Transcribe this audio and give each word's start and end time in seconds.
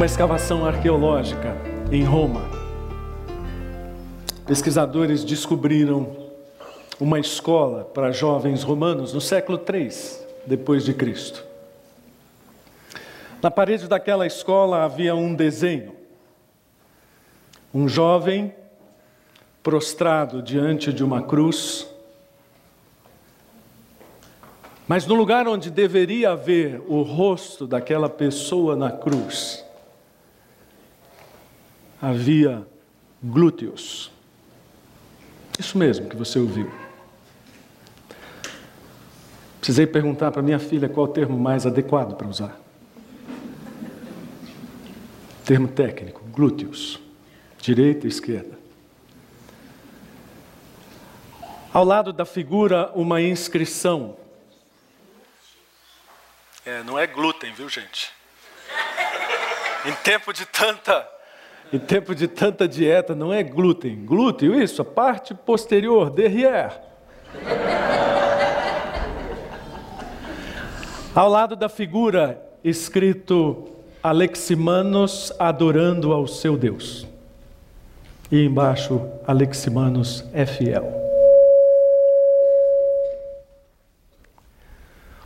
uma 0.00 0.06
escavação 0.06 0.64
arqueológica 0.64 1.54
em 1.92 2.02
Roma. 2.02 2.40
Pesquisadores 4.46 5.22
descobriram 5.22 6.16
uma 6.98 7.20
escola 7.20 7.84
para 7.84 8.10
jovens 8.10 8.62
romanos 8.62 9.12
no 9.12 9.20
século 9.20 9.58
3 9.58 10.26
depois 10.46 10.86
de 10.86 10.94
Cristo. 10.94 11.44
Na 13.42 13.50
parede 13.50 13.86
daquela 13.86 14.26
escola 14.26 14.84
havia 14.84 15.14
um 15.14 15.34
desenho. 15.34 15.94
Um 17.74 17.86
jovem 17.86 18.54
prostrado 19.62 20.40
diante 20.40 20.94
de 20.94 21.04
uma 21.04 21.24
cruz. 21.24 21.86
Mas 24.88 25.06
no 25.06 25.14
lugar 25.14 25.46
onde 25.46 25.70
deveria 25.70 26.30
haver 26.30 26.80
o 26.88 27.02
rosto 27.02 27.66
daquela 27.66 28.08
pessoa 28.08 28.74
na 28.74 28.90
cruz, 28.90 29.68
havia 32.00 32.66
glúteos. 33.22 34.10
Isso 35.58 35.76
mesmo 35.76 36.08
que 36.08 36.16
você 36.16 36.38
ouviu. 36.38 36.72
Precisei 39.58 39.86
perguntar 39.86 40.30
para 40.30 40.40
minha 40.40 40.58
filha 40.58 40.88
qual 40.88 41.06
o 41.06 41.12
termo 41.12 41.38
mais 41.38 41.66
adequado 41.66 42.16
para 42.16 42.26
usar. 42.26 42.58
Termo 45.44 45.68
técnico, 45.68 46.24
glúteos, 46.26 46.98
direita 47.58 48.06
e 48.06 48.08
esquerda. 48.08 48.58
Ao 51.72 51.84
lado 51.84 52.12
da 52.12 52.24
figura, 52.24 52.90
uma 52.94 53.20
inscrição. 53.20 54.16
É, 56.64 56.82
não 56.82 56.98
é 56.98 57.06
glúten, 57.06 57.52
viu, 57.52 57.68
gente? 57.68 58.12
Em 59.84 59.92
tempo 59.96 60.32
de 60.32 60.46
tanta, 60.46 61.06
em 61.72 61.78
tempo 61.78 62.14
de 62.14 62.26
tanta 62.26 62.66
dieta, 62.66 63.14
não 63.14 63.32
é 63.32 63.42
glúten. 63.42 64.04
Glúteo, 64.04 64.60
isso, 64.60 64.82
a 64.82 64.84
parte 64.84 65.34
posterior, 65.34 66.10
derrière. 66.10 66.80
Ao 71.14 71.28
lado 71.28 71.54
da 71.54 71.68
figura, 71.68 72.40
escrito 72.64 73.68
Aleximanos 74.02 75.32
adorando 75.38 76.12
ao 76.12 76.26
seu 76.26 76.56
Deus. 76.56 77.06
E 78.30 78.44
embaixo, 78.44 79.08
Aleximanos 79.26 80.24
é 80.32 80.46
fiel. 80.46 81.00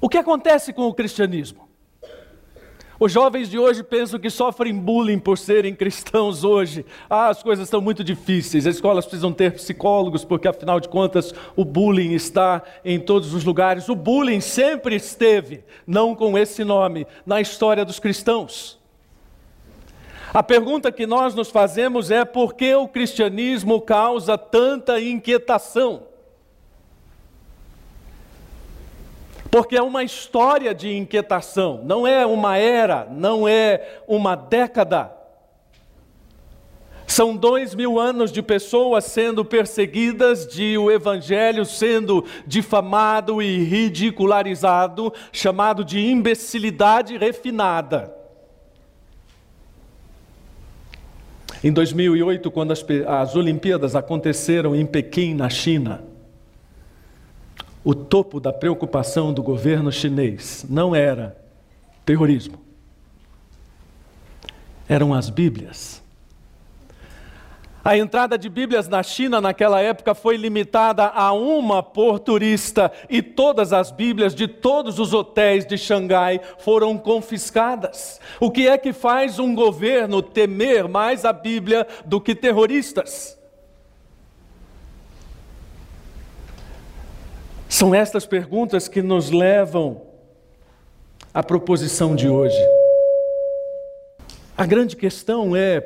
O 0.01 0.09
que 0.09 0.19
acontece 0.19 0.73
com 0.73 0.83
o 0.83 0.95
cristianismo? 0.95 1.64
Os 2.99 3.11
jovens 3.11 3.51
de 3.51 3.59
hoje 3.59 3.83
pensam 3.83 4.21
que 4.21 4.31
sofrem 4.31 4.73
bullying 4.73 5.19
por 5.19 5.37
serem 5.37 5.75
cristãos 5.75 6.45
hoje. 6.45 6.87
Ah, 7.11 7.29
as 7.29 7.43
coisas 7.43 7.67
estão 7.67 7.81
muito 7.81 8.05
difíceis, 8.05 8.67
as 8.67 8.77
escolas 8.77 9.05
precisam 9.05 9.33
ter 9.33 9.53
psicólogos, 9.55 10.25
porque 10.25 10.47
afinal 10.47 10.79
de 10.79 10.89
contas 10.89 11.35
o 11.57 11.65
bullying 11.65 12.13
está 12.13 12.63
em 12.85 13.01
todos 13.01 13.35
os 13.35 13.45
lugares. 13.45 13.89
O 13.89 13.97
bullying 13.97 14.41
sempre 14.41 14.95
esteve, 14.95 15.65
não 15.85 16.15
com 16.15 16.39
esse 16.39 16.63
nome, 16.63 17.05
na 17.27 17.41
história 17.41 17.85
dos 17.85 17.99
cristãos. 17.99 18.79
A 20.33 20.43
pergunta 20.43 20.93
que 20.93 21.07
nós 21.07 21.35
nos 21.35 21.51
fazemos 21.51 22.11
é 22.11 22.25
por 22.25 22.55
que 22.55 22.75
o 22.75 22.87
cristianismo 22.87 23.81
causa 23.81 24.39
tanta 24.39 25.01
inquietação? 25.01 26.14
Porque 29.55 29.77
é 29.77 29.83
uma 29.83 30.03
história 30.03 30.75
de 30.75 30.97
inquietação, 30.97 31.81
não 31.85 32.05
é 32.05 32.27
uma 32.27 32.59
era, 32.59 33.07
não 33.09 33.47
é 33.47 34.01
uma 34.09 34.35
década. 34.35 35.13
São 37.07 37.37
dois 37.37 37.73
mil 37.73 38.01
anos 38.01 38.33
de 38.33 38.43
pessoas 38.43 39.05
sendo 39.05 39.45
perseguidas, 39.45 40.45
de 40.45 40.77
o 40.77 40.91
evangelho 40.91 41.65
sendo 41.65 42.25
difamado 42.45 43.41
e 43.41 43.63
ridicularizado, 43.63 45.13
chamado 45.31 45.85
de 45.85 46.01
imbecilidade 46.01 47.17
refinada. 47.17 48.13
Em 51.63 51.73
2008, 51.73 52.51
quando 52.51 52.73
as, 52.73 52.85
as 53.07 53.37
Olimpíadas 53.37 53.95
aconteceram 53.95 54.75
em 54.75 54.85
Pequim, 54.85 55.33
na 55.33 55.49
China, 55.49 56.03
o 57.85 57.95
topo 57.95 58.41
da 58.41 58.53
preocupação 58.53 59.33
do 59.33 59.43
governo 59.43 59.93
chinês 59.93 60.65
não 60.69 60.95
era 60.95 61.37
terrorismo, 62.05 62.59
eram 64.89 65.13
as 65.13 65.29
Bíblias. 65.29 66.03
A 67.85 67.99
entrada 67.99 68.39
de 68.39 68.49
Bíblias 68.49 68.89
na 68.89 69.03
China 69.03 69.43
naquela 69.43 69.79
época 69.79 70.15
foi 70.15 70.39
limitada 70.39 71.05
a 71.05 71.35
uma 71.35 71.83
por 71.83 72.19
turista 72.19 72.91
e 73.11 73.21
todas 73.21 73.75
as 73.75 73.91
Bíblias 73.91 74.35
de 74.35 74.49
todos 74.49 74.99
os 74.99 75.13
hotéis 75.13 75.67
de 75.67 75.77
Xangai 75.77 76.41
foram 76.59 76.97
confiscadas. 76.97 78.19
O 78.41 78.51
que 78.51 78.67
é 78.67 78.79
que 78.79 78.95
faz 78.95 79.39
um 79.39 79.55
governo 79.55 80.23
temer 80.23 80.89
mais 80.89 81.27
a 81.27 81.33
Bíblia 81.35 81.87
do 82.07 82.23
que 82.23 82.35
terroristas? 82.35 83.39
São 87.75 87.93
estas 87.93 88.25
perguntas 88.25 88.87
que 88.87 89.03
nos 89.03 89.33
levam 89.33 90.01
à 91.35 91.43
proposição 91.43 92.15
de 92.15 92.29
hoje. 92.29 92.57
A 94.57 94.65
grande 94.65 94.95
questão 94.95 95.57
é: 95.57 95.85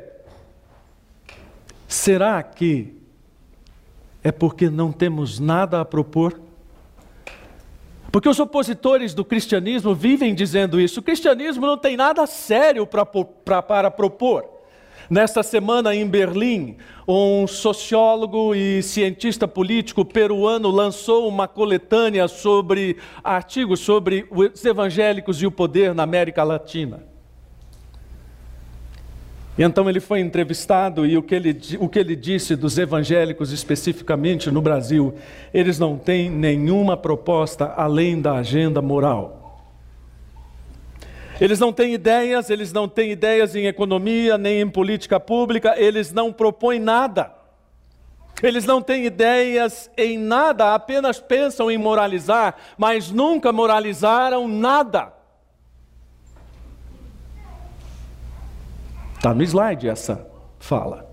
será 1.87 2.43
que 2.43 2.95
é 4.23 4.31
porque 4.31 4.69
não 4.69 4.91
temos 4.91 5.39
nada 5.39 5.81
a 5.81 5.85
propor? 5.85 6.39
Porque 8.11 8.29
os 8.29 8.39
opositores 8.39 9.15
do 9.15 9.25
cristianismo 9.25 9.95
vivem 9.95 10.35
dizendo 10.35 10.79
isso. 10.79 10.99
O 10.99 11.03
cristianismo 11.03 11.65
não 11.65 11.75
tem 11.75 11.97
nada 11.97 12.27
sério 12.27 12.85
pra, 12.85 13.03
pra, 13.03 13.63
para 13.63 13.89
propor. 13.89 14.58
Nesta 15.09 15.41
semana 15.41 15.95
em 15.95 16.05
Berlim, 16.05 16.77
um 17.07 17.47
sociólogo 17.47 18.53
e 18.53 18.83
cientista 18.83 19.47
político 19.47 20.05
peruano 20.05 20.69
lançou 20.69 21.27
uma 21.27 21.47
coletânea 21.47 22.27
sobre 22.27 22.95
artigos 23.23 23.79
sobre 23.79 24.27
os 24.29 24.63
evangélicos 24.63 25.41
e 25.41 25.47
o 25.47 25.51
poder 25.51 25.95
na 25.95 26.03
América 26.03 26.43
Latina. 26.43 27.03
E 29.57 29.63
então 29.63 29.89
ele 29.89 29.99
foi 29.99 30.19
entrevistado 30.19 31.03
e 31.05 31.17
o 31.17 31.23
que 31.23 31.33
ele, 31.33 31.59
o 31.79 31.89
que 31.89 31.97
ele 31.97 32.15
disse 32.15 32.55
dos 32.55 32.77
evangélicos, 32.77 33.51
especificamente 33.51 34.51
no 34.51 34.61
Brasil, 34.61 35.15
eles 35.51 35.79
não 35.79 35.97
têm 35.97 36.29
nenhuma 36.29 36.95
proposta 36.95 37.73
além 37.75 38.21
da 38.21 38.35
agenda 38.35 38.79
moral. 38.79 39.38
Eles 41.39 41.59
não 41.59 41.71
têm 41.71 41.93
ideias, 41.93 42.49
eles 42.49 42.73
não 42.73 42.87
têm 42.87 43.11
ideias 43.11 43.55
em 43.55 43.65
economia, 43.65 44.37
nem 44.37 44.61
em 44.61 44.69
política 44.69 45.19
pública, 45.19 45.73
eles 45.77 46.11
não 46.11 46.33
propõem 46.33 46.79
nada. 46.79 47.33
Eles 48.43 48.65
não 48.65 48.81
têm 48.81 49.05
ideias 49.05 49.89
em 49.97 50.17
nada, 50.17 50.73
apenas 50.73 51.19
pensam 51.19 51.69
em 51.71 51.77
moralizar, 51.77 52.55
mas 52.77 53.09
nunca 53.11 53.51
moralizaram 53.51 54.47
nada. 54.47 55.13
Está 59.15 59.33
no 59.33 59.43
slide 59.43 59.89
essa 59.89 60.25
fala. 60.57 61.08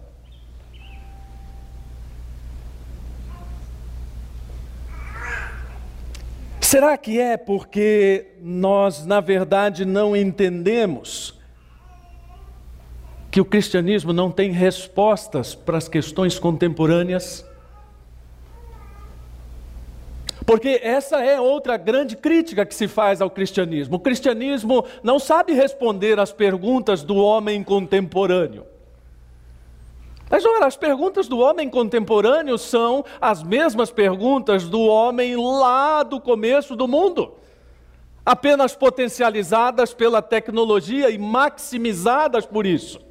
Será 6.67 6.99
que 6.99 7.21
é 7.21 7.37
porque 7.37 8.27
nós, 8.43 9.07
na 9.07 9.21
verdade, 9.21 9.85
não 9.85 10.17
entendemos 10.17 11.39
que 13.31 13.41
o 13.41 13.45
cristianismo 13.45 14.13
não 14.13 14.33
tem 14.33 14.51
respostas 14.51 15.55
para 15.55 15.79
as 15.79 15.89
questões 15.89 16.41
contemporâneas? 16.41 17.47
Porque 20.45 20.81
essa 20.83 21.23
é 21.25 21.41
outra 21.41 21.77
grande 21.77 22.17
crítica 22.17 22.67
que 22.67 22.75
se 22.75 22.89
faz 22.89 23.21
ao 23.21 23.31
cristianismo. 23.31 23.95
O 23.95 24.01
cristianismo 24.01 24.85
não 25.05 25.21
sabe 25.21 25.53
responder 25.53 26.19
às 26.19 26.33
perguntas 26.33 27.05
do 27.05 27.15
homem 27.15 27.63
contemporâneo. 27.63 28.67
Mas 30.29 30.45
ora, 30.45 30.67
as 30.67 30.77
perguntas 30.77 31.29
do 31.29 31.39
homem 31.39 31.71
contemporâneo 31.71 32.59
são 32.59 33.05
as 33.21 33.43
mesmas 33.43 33.91
perguntas 33.91 34.69
do 34.69 34.81
homem 34.81 35.37
lá 35.37 36.03
do 36.03 36.21
começo 36.21 36.75
do 36.75 36.89
mundo, 36.89 37.35
apenas 38.25 38.75
potencializadas 38.75 39.95
pela 39.95 40.21
tecnologia 40.21 41.11
e 41.11 41.19
maximizadas 41.19 42.45
por 42.45 42.67
isso. 42.67 43.07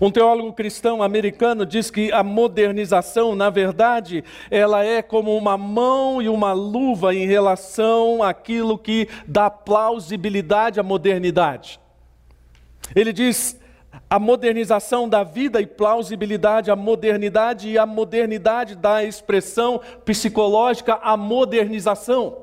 Um 0.00 0.10
teólogo 0.10 0.52
cristão 0.52 1.00
americano 1.00 1.64
diz 1.64 1.88
que 1.88 2.10
a 2.10 2.24
modernização, 2.24 3.36
na 3.36 3.50
verdade, 3.50 4.24
ela 4.50 4.84
é 4.84 5.00
como 5.00 5.36
uma 5.36 5.56
mão 5.56 6.20
e 6.20 6.28
uma 6.28 6.52
luva 6.52 7.14
em 7.14 7.24
relação 7.24 8.20
àquilo 8.20 8.76
que 8.76 9.08
dá 9.28 9.48
plausibilidade 9.48 10.80
à 10.80 10.82
modernidade. 10.82 11.78
Ele 12.96 13.12
diz 13.12 13.61
a 14.08 14.18
modernização 14.18 15.08
da 15.08 15.22
vida 15.22 15.60
e 15.60 15.66
plausibilidade, 15.66 16.70
a 16.70 16.76
modernidade 16.76 17.68
e 17.68 17.78
a 17.78 17.86
modernidade 17.86 18.74
da 18.74 19.02
expressão 19.04 19.80
psicológica, 20.04 20.98
a 21.02 21.16
modernização. 21.16 22.36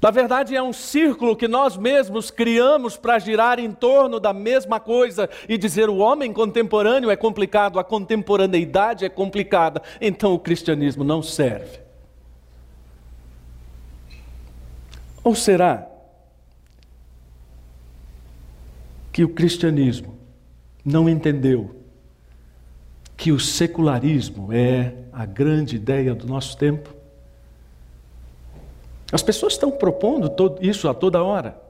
Na 0.00 0.10
verdade, 0.10 0.54
é 0.54 0.62
um 0.62 0.72
círculo 0.72 1.34
que 1.34 1.48
nós 1.48 1.78
mesmos 1.78 2.30
criamos 2.30 2.94
para 2.94 3.18
girar 3.18 3.58
em 3.58 3.72
torno 3.72 4.20
da 4.20 4.34
mesma 4.34 4.78
coisa 4.78 5.30
e 5.48 5.56
dizer 5.56 5.88
o 5.88 5.96
homem 5.96 6.30
contemporâneo 6.30 7.10
é 7.10 7.16
complicado, 7.16 7.78
a 7.78 7.84
contemporaneidade 7.84 9.06
é 9.06 9.08
complicada, 9.08 9.80
então 10.02 10.34
o 10.34 10.38
cristianismo 10.38 11.04
não 11.04 11.22
serve. 11.22 11.78
Ou 15.22 15.34
será 15.34 15.93
que 19.14 19.22
o 19.22 19.28
cristianismo 19.28 20.18
não 20.84 21.08
entendeu 21.08 21.76
que 23.16 23.30
o 23.30 23.38
secularismo 23.38 24.52
é 24.52 24.92
a 25.12 25.24
grande 25.24 25.76
ideia 25.76 26.12
do 26.16 26.26
nosso 26.26 26.58
tempo? 26.58 26.92
As 29.12 29.22
pessoas 29.22 29.52
estão 29.52 29.70
propondo 29.70 30.28
isso 30.60 30.88
a 30.88 30.94
toda 30.94 31.22
hora. 31.22 31.62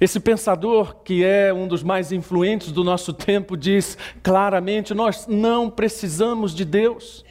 Esse 0.00 0.18
pensador, 0.18 0.96
que 1.04 1.22
é 1.22 1.52
um 1.52 1.68
dos 1.68 1.82
mais 1.82 2.12
influentes 2.12 2.72
do 2.72 2.82
nosso 2.82 3.12
tempo, 3.12 3.58
diz 3.58 3.98
claramente: 4.22 4.94
nós 4.94 5.26
não 5.26 5.68
precisamos 5.68 6.54
de 6.54 6.64
Deus. 6.64 7.26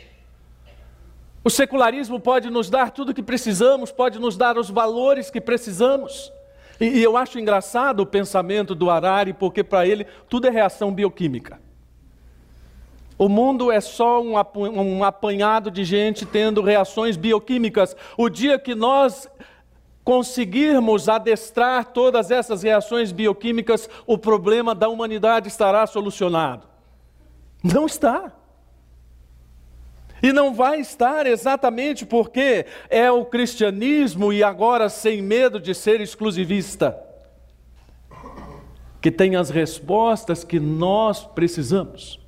O 1.43 1.49
secularismo 1.49 2.19
pode 2.19 2.51
nos 2.51 2.69
dar 2.69 2.91
tudo 2.91 3.09
o 3.09 3.15
que 3.15 3.23
precisamos, 3.23 3.91
pode 3.91 4.19
nos 4.19 4.37
dar 4.37 4.59
os 4.59 4.69
valores 4.69 5.31
que 5.31 5.41
precisamos. 5.41 6.31
E, 6.79 6.85
e 6.85 7.03
eu 7.03 7.15
acho 7.15 7.39
engraçado 7.39 8.01
o 8.01 8.05
pensamento 8.05 8.75
do 8.75 8.89
Harari, 8.89 9.33
porque 9.33 9.63
para 9.63 9.87
ele 9.87 10.05
tudo 10.29 10.47
é 10.47 10.49
reação 10.49 10.91
bioquímica. 10.91 11.59
O 13.17 13.29
mundo 13.29 13.71
é 13.71 13.79
só 13.79 14.21
um 14.21 15.03
apanhado 15.03 15.71
de 15.71 15.85
gente 15.85 16.25
tendo 16.25 16.61
reações 16.61 17.15
bioquímicas. 17.15 17.95
O 18.17 18.29
dia 18.29 18.59
que 18.59 18.75
nós 18.75 19.29
conseguirmos 20.03 21.09
adestrar 21.09 21.85
todas 21.85 22.29
essas 22.29 22.61
reações 22.61 23.11
bioquímicas, 23.11 23.89
o 24.05 24.17
problema 24.17 24.75
da 24.75 24.89
humanidade 24.89 25.47
estará 25.47 25.87
solucionado. 25.87 26.67
Não 27.63 27.85
está. 27.87 28.31
E 30.25 30.33
não 30.33 30.55
vai 30.55 30.79
estar 30.79 31.27
exatamente 31.27 32.03
porque 32.03 32.65
é 32.89 33.11
o 33.11 33.23
cristianismo, 33.23 34.33
e 34.33 34.41
agora 34.41 34.89
sem 34.89 35.21
medo 35.21 35.59
de 35.59 35.75
ser 35.75 36.01
exclusivista, 36.01 36.99
que 38.99 39.11
tem 39.11 39.35
as 39.35 39.51
respostas 39.51 40.43
que 40.43 40.59
nós 40.59 41.23
precisamos. 41.23 42.19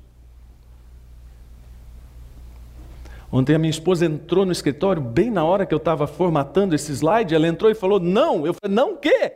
Ontem 3.32 3.56
a 3.56 3.58
minha 3.58 3.68
esposa 3.68 4.06
entrou 4.06 4.46
no 4.46 4.52
escritório, 4.52 5.02
bem 5.02 5.28
na 5.28 5.42
hora 5.42 5.66
que 5.66 5.74
eu 5.74 5.78
estava 5.78 6.06
formatando 6.06 6.76
esse 6.76 6.92
slide, 6.92 7.34
ela 7.34 7.48
entrou 7.48 7.68
e 7.68 7.74
falou: 7.74 7.98
Não. 7.98 8.46
Eu 8.46 8.54
falei: 8.54 8.76
Não 8.76 8.96
quê? 8.96 9.32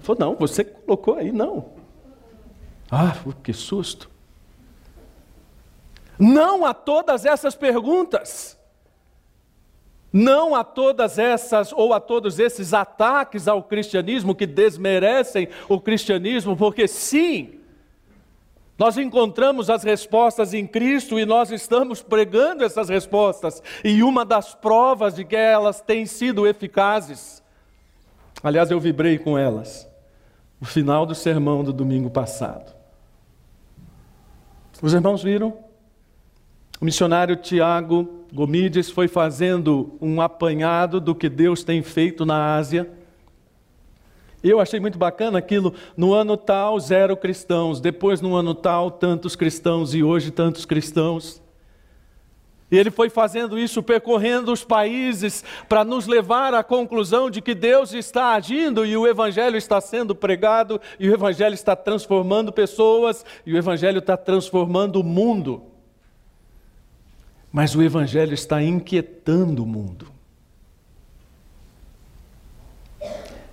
Falou: 0.00 0.18
Não, 0.18 0.34
você 0.34 0.64
colocou 0.64 1.16
aí, 1.16 1.30
não. 1.30 1.72
Ah, 2.90 3.14
que 3.42 3.52
susto. 3.52 4.08
Não 6.18 6.64
a 6.64 6.74
todas 6.74 7.24
essas 7.24 7.54
perguntas. 7.54 8.58
Não 10.12 10.54
a 10.54 10.64
todas 10.64 11.18
essas 11.18 11.72
ou 11.72 11.92
a 11.92 12.00
todos 12.00 12.38
esses 12.38 12.72
ataques 12.72 13.46
ao 13.46 13.62
cristianismo 13.62 14.34
que 14.34 14.46
desmerecem 14.46 15.48
o 15.68 15.78
cristianismo, 15.78 16.56
porque 16.56 16.88
sim, 16.88 17.60
nós 18.78 18.96
encontramos 18.96 19.68
as 19.68 19.82
respostas 19.82 20.54
em 20.54 20.66
Cristo 20.66 21.18
e 21.18 21.26
nós 21.26 21.50
estamos 21.50 22.00
pregando 22.00 22.64
essas 22.64 22.88
respostas. 22.88 23.62
E 23.84 24.02
uma 24.02 24.24
das 24.24 24.54
provas 24.54 25.14
de 25.14 25.24
que 25.24 25.36
elas 25.36 25.80
têm 25.80 26.06
sido 26.06 26.46
eficazes, 26.46 27.42
aliás, 28.42 28.70
eu 28.70 28.80
vibrei 28.80 29.18
com 29.18 29.36
elas, 29.36 29.86
no 30.60 30.66
final 30.66 31.04
do 31.04 31.14
sermão 31.14 31.62
do 31.62 31.72
domingo 31.72 32.08
passado. 32.08 32.72
Os 34.80 34.94
irmãos 34.94 35.22
viram? 35.22 35.67
O 36.80 36.84
missionário 36.84 37.34
Tiago 37.34 38.24
Gomides 38.32 38.88
foi 38.88 39.08
fazendo 39.08 39.96
um 40.00 40.20
apanhado 40.20 41.00
do 41.00 41.12
que 41.12 41.28
Deus 41.28 41.64
tem 41.64 41.82
feito 41.82 42.24
na 42.24 42.54
Ásia. 42.54 42.88
Eu 44.44 44.60
achei 44.60 44.78
muito 44.78 44.96
bacana 44.96 45.38
aquilo, 45.38 45.74
no 45.96 46.14
ano 46.14 46.36
tal, 46.36 46.78
zero 46.78 47.16
cristãos, 47.16 47.80
depois 47.80 48.20
no 48.20 48.36
ano 48.36 48.54
tal, 48.54 48.92
tantos 48.92 49.34
cristãos, 49.34 49.92
e 49.92 50.04
hoje 50.04 50.30
tantos 50.30 50.64
cristãos. 50.64 51.42
E 52.70 52.78
ele 52.78 52.92
foi 52.92 53.10
fazendo 53.10 53.58
isso, 53.58 53.82
percorrendo 53.82 54.52
os 54.52 54.62
países, 54.62 55.42
para 55.68 55.84
nos 55.84 56.06
levar 56.06 56.54
à 56.54 56.62
conclusão 56.62 57.28
de 57.28 57.42
que 57.42 57.54
Deus 57.54 57.92
está 57.92 58.34
agindo 58.34 58.86
e 58.86 58.96
o 58.96 59.06
Evangelho 59.06 59.56
está 59.56 59.80
sendo 59.80 60.14
pregado, 60.14 60.80
e 61.00 61.08
o 61.08 61.14
Evangelho 61.14 61.54
está 61.54 61.74
transformando 61.74 62.52
pessoas, 62.52 63.24
e 63.44 63.52
o 63.52 63.56
Evangelho 63.56 63.98
está 63.98 64.16
transformando 64.16 65.00
o 65.00 65.04
mundo. 65.04 65.77
Mas 67.52 67.74
o 67.74 67.82
Evangelho 67.82 68.34
está 68.34 68.62
inquietando 68.62 69.62
o 69.62 69.66
mundo. 69.66 70.08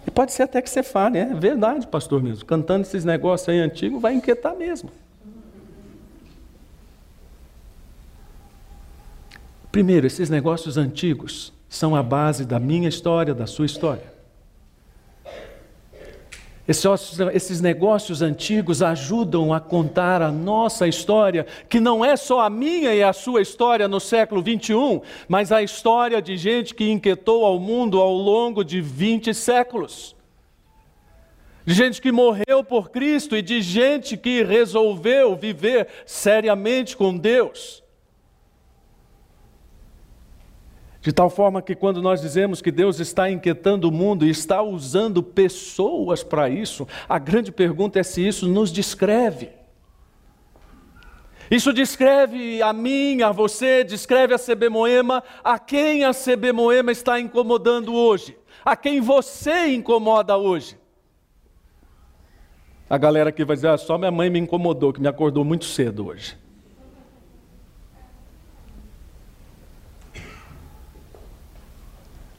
E 0.06 0.12
pode 0.12 0.34
ser 0.34 0.44
até 0.44 0.62
que 0.62 0.70
você 0.70 0.84
fale, 0.84 1.18
é 1.18 1.34
verdade, 1.34 1.88
pastor 1.88 2.22
mesmo. 2.22 2.46
Cantando 2.46 2.84
esses 2.84 3.04
negócios 3.04 3.50
aí 3.50 3.60
antigos 3.60 4.02
vai 4.02 4.14
inquietar 4.14 4.56
mesmo. 4.56 4.92
Primeiro, 9.72 10.08
esses 10.08 10.30
negócios 10.30 10.78
antigos 10.78 11.52
são 11.68 11.96
a 11.96 12.02
base 12.02 12.46
da 12.46 12.60
minha 12.60 12.88
história, 12.88 13.34
da 13.34 13.46
sua 13.46 13.66
história. 13.66 14.15
Esses 16.68 17.62
negócios 17.62 18.24
antigos 18.24 18.82
ajudam 18.82 19.54
a 19.54 19.60
contar 19.60 20.24
a 20.24 20.32
nossa 20.32 20.88
história, 20.88 21.46
que 21.70 21.80
não 21.80 22.04
é 22.04 22.18
só 22.18 22.40
a 22.42 22.50
minha 22.50 22.94
e 22.96 23.04
a 23.04 23.14
sua 23.14 23.42
história 23.42 23.88
no 23.88 24.00
século 24.00 24.42
21, 24.42 25.02
mas 25.28 25.52
a 25.52 25.62
história 25.62 26.20
de 26.20 26.36
gente 26.36 26.74
que 26.74 26.90
inquietou 26.90 27.46
ao 27.46 27.60
mundo 27.60 28.02
ao 28.02 28.14
longo 28.14 28.64
de 28.64 28.82
20 28.82 29.32
séculos. 29.32 30.16
De 31.64 31.74
gente 31.74 32.02
que 32.02 32.12
morreu 32.12 32.64
por 32.68 32.90
Cristo 32.90 33.36
e 33.38 33.44
de 33.44 33.62
gente 33.62 34.18
que 34.18 34.44
resolveu 34.44 35.36
viver 35.36 35.88
seriamente 36.04 36.98
com 36.98 37.16
Deus. 37.16 37.85
De 41.06 41.14
tal 41.14 41.30
forma 41.30 41.62
que 41.62 41.76
quando 41.76 42.02
nós 42.02 42.20
dizemos 42.20 42.64
que 42.64 42.72
Deus 42.72 43.00
está 43.00 43.30
inquietando 43.30 43.88
o 43.88 43.92
mundo 43.92 44.26
e 44.26 44.30
está 44.32 44.64
usando 44.64 45.22
pessoas 45.22 46.24
para 46.24 46.50
isso, 46.50 46.88
a 47.08 47.20
grande 47.20 47.52
pergunta 47.52 48.00
é 48.00 48.04
se 48.04 48.28
isso 48.28 48.48
nos 48.48 48.72
descreve. 48.72 49.52
Isso 51.52 51.72
descreve 51.72 52.60
a 52.60 52.74
mim, 52.74 53.22
a 53.22 53.32
você, 53.32 53.84
descreve 53.84 54.34
a 54.34 54.40
CB 54.40 54.68
Moema, 54.68 55.24
a 55.44 55.60
quem 55.60 56.04
a 56.04 56.12
CB 56.12 56.52
Moema 56.52 56.92
está 56.92 57.20
incomodando 57.20 57.94
hoje, 57.94 58.36
a 58.66 58.76
quem 58.76 59.00
você 59.00 59.76
incomoda 59.76 60.36
hoje. 60.36 60.76
A 62.90 62.98
galera 62.98 63.32
que 63.32 63.46
vai 63.46 63.56
dizer, 63.56 63.68
ah, 63.68 63.78
só 63.78 63.96
minha 63.96 64.10
mãe 64.10 64.32
me 64.32 64.40
incomodou, 64.40 64.92
que 64.92 65.00
me 65.00 65.08
acordou 65.08 65.46
muito 65.46 65.66
cedo 65.66 66.08
hoje. 66.08 66.36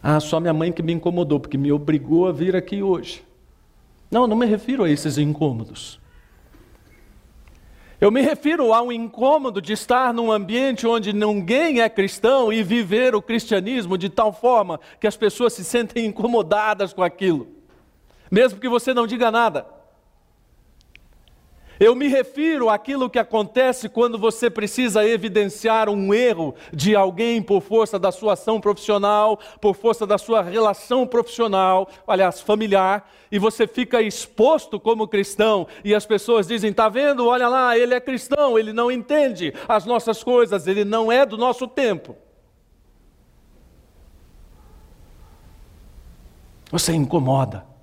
Ah, 0.08 0.20
só 0.20 0.38
minha 0.38 0.52
mãe 0.52 0.70
que 0.70 0.84
me 0.84 0.92
incomodou, 0.92 1.40
porque 1.40 1.58
me 1.58 1.72
obrigou 1.72 2.28
a 2.28 2.32
vir 2.32 2.54
aqui 2.54 2.80
hoje. 2.80 3.24
Não, 4.08 4.24
não 4.28 4.36
me 4.36 4.46
refiro 4.46 4.84
a 4.84 4.88
esses 4.88 5.18
incômodos. 5.18 5.98
Eu 8.00 8.12
me 8.12 8.20
refiro 8.20 8.72
ao 8.72 8.92
incômodo 8.92 9.60
de 9.60 9.72
estar 9.72 10.14
num 10.14 10.30
ambiente 10.30 10.86
onde 10.86 11.12
ninguém 11.12 11.80
é 11.80 11.88
cristão 11.88 12.52
e 12.52 12.62
viver 12.62 13.16
o 13.16 13.20
cristianismo 13.20 13.98
de 13.98 14.08
tal 14.08 14.32
forma 14.32 14.78
que 15.00 15.08
as 15.08 15.16
pessoas 15.16 15.54
se 15.54 15.64
sentem 15.64 16.06
incomodadas 16.06 16.92
com 16.92 17.02
aquilo, 17.02 17.48
mesmo 18.30 18.60
que 18.60 18.68
você 18.68 18.94
não 18.94 19.08
diga 19.08 19.32
nada. 19.32 19.66
Eu 21.78 21.94
me 21.94 22.08
refiro 22.08 22.70
àquilo 22.70 23.10
que 23.10 23.18
acontece 23.18 23.88
quando 23.88 24.18
você 24.18 24.48
precisa 24.48 25.06
evidenciar 25.06 25.88
um 25.88 26.14
erro 26.14 26.54
de 26.72 26.96
alguém 26.96 27.42
por 27.42 27.60
força 27.60 27.98
da 27.98 28.10
sua 28.10 28.32
ação 28.32 28.60
profissional, 28.60 29.38
por 29.60 29.74
força 29.74 30.06
da 30.06 30.16
sua 30.16 30.42
relação 30.42 31.06
profissional, 31.06 31.88
aliás, 32.06 32.40
familiar, 32.40 33.10
e 33.30 33.38
você 33.38 33.66
fica 33.66 34.00
exposto 34.00 34.80
como 34.80 35.06
cristão, 35.06 35.66
e 35.84 35.94
as 35.94 36.06
pessoas 36.06 36.46
dizem: 36.46 36.70
está 36.70 36.88
vendo, 36.88 37.26
olha 37.26 37.48
lá, 37.48 37.76
ele 37.76 37.94
é 37.94 38.00
cristão, 38.00 38.58
ele 38.58 38.72
não 38.72 38.90
entende 38.90 39.52
as 39.68 39.84
nossas 39.84 40.24
coisas, 40.24 40.66
ele 40.66 40.84
não 40.84 41.12
é 41.12 41.26
do 41.26 41.36
nosso 41.36 41.66
tempo. 41.66 42.16
Você 46.70 46.92
incomoda. 46.92 47.75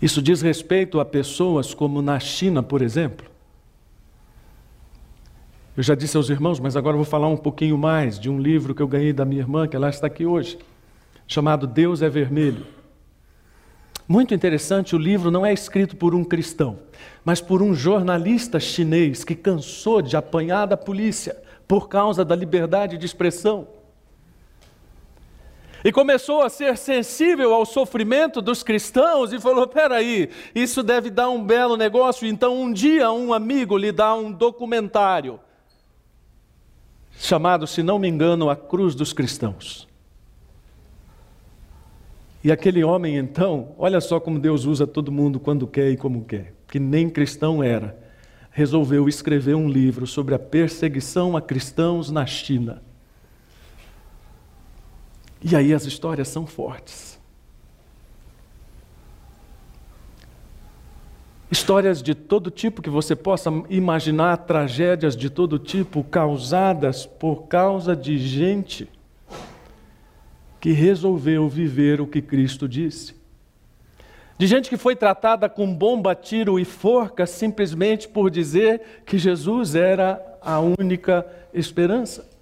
Isso 0.00 0.20
diz 0.20 0.42
respeito 0.42 1.00
a 1.00 1.04
pessoas 1.04 1.72
como 1.72 2.02
na 2.02 2.20
China, 2.20 2.62
por 2.62 2.82
exemplo. 2.82 3.26
Eu 5.76 5.82
já 5.82 5.94
disse 5.94 6.16
aos 6.16 6.30
irmãos, 6.30 6.58
mas 6.58 6.76
agora 6.76 6.96
vou 6.96 7.04
falar 7.04 7.28
um 7.28 7.36
pouquinho 7.36 7.76
mais 7.76 8.18
de 8.18 8.30
um 8.30 8.40
livro 8.40 8.74
que 8.74 8.82
eu 8.82 8.88
ganhei 8.88 9.12
da 9.12 9.24
minha 9.24 9.42
irmã, 9.42 9.68
que 9.68 9.76
ela 9.76 9.90
está 9.90 10.06
aqui 10.06 10.24
hoje, 10.24 10.58
chamado 11.26 11.66
Deus 11.66 12.00
é 12.00 12.08
Vermelho. 12.08 12.66
Muito 14.08 14.32
interessante, 14.32 14.94
o 14.94 14.98
livro 14.98 15.30
não 15.30 15.44
é 15.44 15.52
escrito 15.52 15.96
por 15.96 16.14
um 16.14 16.22
cristão, 16.22 16.78
mas 17.24 17.40
por 17.40 17.60
um 17.60 17.74
jornalista 17.74 18.60
chinês 18.60 19.24
que 19.24 19.34
cansou 19.34 20.00
de 20.00 20.16
apanhar 20.16 20.66
da 20.66 20.76
polícia 20.76 21.36
por 21.66 21.88
causa 21.88 22.24
da 22.24 22.36
liberdade 22.36 22.96
de 22.96 23.04
expressão. 23.04 23.66
E 25.86 25.92
começou 25.92 26.42
a 26.42 26.48
ser 26.48 26.76
sensível 26.76 27.54
ao 27.54 27.64
sofrimento 27.64 28.42
dos 28.42 28.64
cristãos 28.64 29.32
e 29.32 29.38
falou: 29.38 29.68
peraí, 29.68 30.28
isso 30.52 30.82
deve 30.82 31.10
dar 31.10 31.30
um 31.30 31.40
belo 31.40 31.76
negócio. 31.76 32.26
Então, 32.26 32.60
um 32.60 32.72
dia, 32.72 33.12
um 33.12 33.32
amigo 33.32 33.78
lhe 33.78 33.92
dá 33.92 34.12
um 34.12 34.32
documentário 34.32 35.38
chamado, 37.16 37.68
se 37.68 37.84
não 37.84 38.00
me 38.00 38.08
engano, 38.08 38.50
A 38.50 38.56
Cruz 38.56 38.96
dos 38.96 39.12
Cristãos. 39.12 39.86
E 42.42 42.50
aquele 42.50 42.82
homem, 42.82 43.16
então, 43.16 43.72
olha 43.78 44.00
só 44.00 44.18
como 44.18 44.40
Deus 44.40 44.64
usa 44.64 44.88
todo 44.88 45.12
mundo 45.12 45.38
quando 45.38 45.68
quer 45.68 45.92
e 45.92 45.96
como 45.96 46.24
quer, 46.24 46.52
que 46.66 46.80
nem 46.80 47.08
cristão 47.08 47.62
era, 47.62 47.96
resolveu 48.50 49.08
escrever 49.08 49.54
um 49.54 49.68
livro 49.68 50.04
sobre 50.04 50.34
a 50.34 50.38
perseguição 50.38 51.36
a 51.36 51.40
cristãos 51.40 52.10
na 52.10 52.26
China. 52.26 52.82
E 55.48 55.54
aí 55.54 55.72
as 55.72 55.84
histórias 55.84 56.26
são 56.26 56.44
fortes. 56.44 57.20
Histórias 61.48 62.02
de 62.02 62.16
todo 62.16 62.50
tipo 62.50 62.82
que 62.82 62.90
você 62.90 63.14
possa 63.14 63.48
imaginar, 63.70 64.38
tragédias 64.38 65.16
de 65.16 65.30
todo 65.30 65.56
tipo 65.56 66.02
causadas 66.02 67.06
por 67.06 67.46
causa 67.46 67.94
de 67.94 68.18
gente 68.18 68.90
que 70.60 70.72
resolveu 70.72 71.48
viver 71.48 72.00
o 72.00 72.08
que 72.08 72.20
Cristo 72.20 72.68
disse. 72.68 73.14
De 74.36 74.48
gente 74.48 74.68
que 74.68 74.76
foi 74.76 74.96
tratada 74.96 75.48
com 75.48 75.72
bomba, 75.72 76.12
tiro 76.16 76.58
e 76.58 76.64
forca 76.64 77.24
simplesmente 77.24 78.08
por 78.08 78.32
dizer 78.32 79.02
que 79.06 79.16
Jesus 79.16 79.76
era 79.76 80.20
a 80.42 80.58
única 80.58 81.24
esperança. 81.54 82.35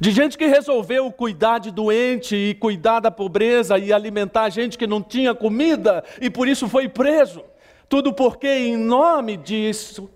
De 0.00 0.10
gente 0.10 0.36
que 0.36 0.46
resolveu 0.46 1.10
cuidar 1.12 1.58
de 1.58 1.70
doente 1.70 2.34
e 2.34 2.54
cuidar 2.54 3.00
da 3.00 3.10
pobreza 3.10 3.78
e 3.78 3.92
alimentar 3.92 4.50
gente 4.50 4.76
que 4.76 4.86
não 4.86 5.02
tinha 5.02 5.34
comida 5.34 6.04
e 6.20 6.28
por 6.28 6.48
isso 6.48 6.68
foi 6.68 6.88
preso. 6.88 7.44
Tudo 7.88 8.12
porque, 8.12 8.48
em 8.48 8.76
nome 8.76 9.36
disso, 9.36 10.10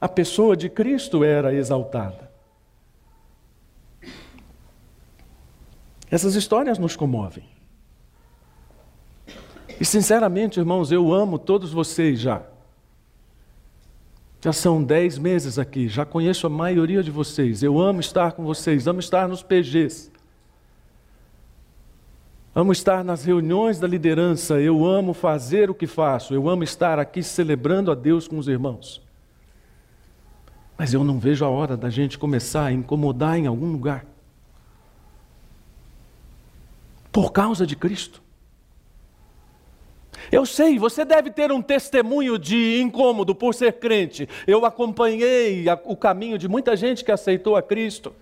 a 0.00 0.08
pessoa 0.08 0.56
de 0.56 0.68
Cristo 0.68 1.24
era 1.24 1.52
exaltada. 1.52 2.30
Essas 6.10 6.34
histórias 6.34 6.78
nos 6.78 6.96
comovem. 6.96 7.44
E, 9.80 9.84
sinceramente, 9.84 10.58
irmãos, 10.58 10.90
eu 10.90 11.12
amo 11.12 11.38
todos 11.38 11.72
vocês 11.72 12.18
já. 12.18 12.42
Já 14.40 14.52
são 14.52 14.82
dez 14.82 15.18
meses 15.18 15.58
aqui, 15.58 15.88
já 15.88 16.04
conheço 16.04 16.46
a 16.46 16.50
maioria 16.50 17.02
de 17.02 17.10
vocês. 17.10 17.62
Eu 17.62 17.78
amo 17.80 18.00
estar 18.00 18.32
com 18.32 18.44
vocês, 18.44 18.86
amo 18.86 19.00
estar 19.00 19.28
nos 19.28 19.42
PGs. 19.42 20.12
Amo 22.54 22.72
estar 22.72 23.04
nas 23.04 23.24
reuniões 23.24 23.78
da 23.78 23.86
liderança, 23.86 24.60
eu 24.60 24.84
amo 24.84 25.12
fazer 25.12 25.70
o 25.70 25.74
que 25.74 25.86
faço, 25.86 26.34
eu 26.34 26.48
amo 26.48 26.64
estar 26.64 26.98
aqui 26.98 27.22
celebrando 27.22 27.90
a 27.90 27.94
Deus 27.94 28.26
com 28.26 28.38
os 28.38 28.48
irmãos. 28.48 29.02
Mas 30.76 30.94
eu 30.94 31.02
não 31.02 31.18
vejo 31.18 31.44
a 31.44 31.48
hora 31.48 31.76
da 31.76 31.90
gente 31.90 32.18
começar 32.18 32.66
a 32.66 32.72
incomodar 32.72 33.36
em 33.36 33.46
algum 33.48 33.70
lugar. 33.70 34.06
Por 37.10 37.32
causa 37.32 37.66
de 37.66 37.74
Cristo. 37.74 38.22
Eu 40.30 40.44
sei, 40.44 40.78
você 40.78 41.04
deve 41.04 41.30
ter 41.30 41.50
um 41.50 41.62
testemunho 41.62 42.38
de 42.38 42.80
incômodo 42.80 43.34
por 43.34 43.54
ser 43.54 43.74
crente. 43.74 44.28
Eu 44.46 44.64
acompanhei 44.64 45.64
o 45.84 45.96
caminho 45.96 46.38
de 46.38 46.48
muita 46.48 46.76
gente 46.76 47.04
que 47.04 47.12
aceitou 47.12 47.56
a 47.56 47.62
Cristo. 47.62 48.14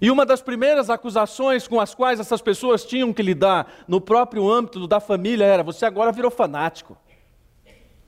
E 0.00 0.10
uma 0.10 0.26
das 0.26 0.42
primeiras 0.42 0.90
acusações 0.90 1.68
com 1.68 1.80
as 1.80 1.94
quais 1.94 2.20
essas 2.20 2.40
pessoas 2.40 2.84
tinham 2.84 3.12
que 3.12 3.22
lidar 3.22 3.84
no 3.86 4.00
próprio 4.00 4.50
âmbito 4.50 4.86
da 4.86 5.00
família 5.00 5.44
era: 5.44 5.62
você 5.62 5.86
agora 5.86 6.12
virou 6.12 6.30
fanático. 6.30 6.96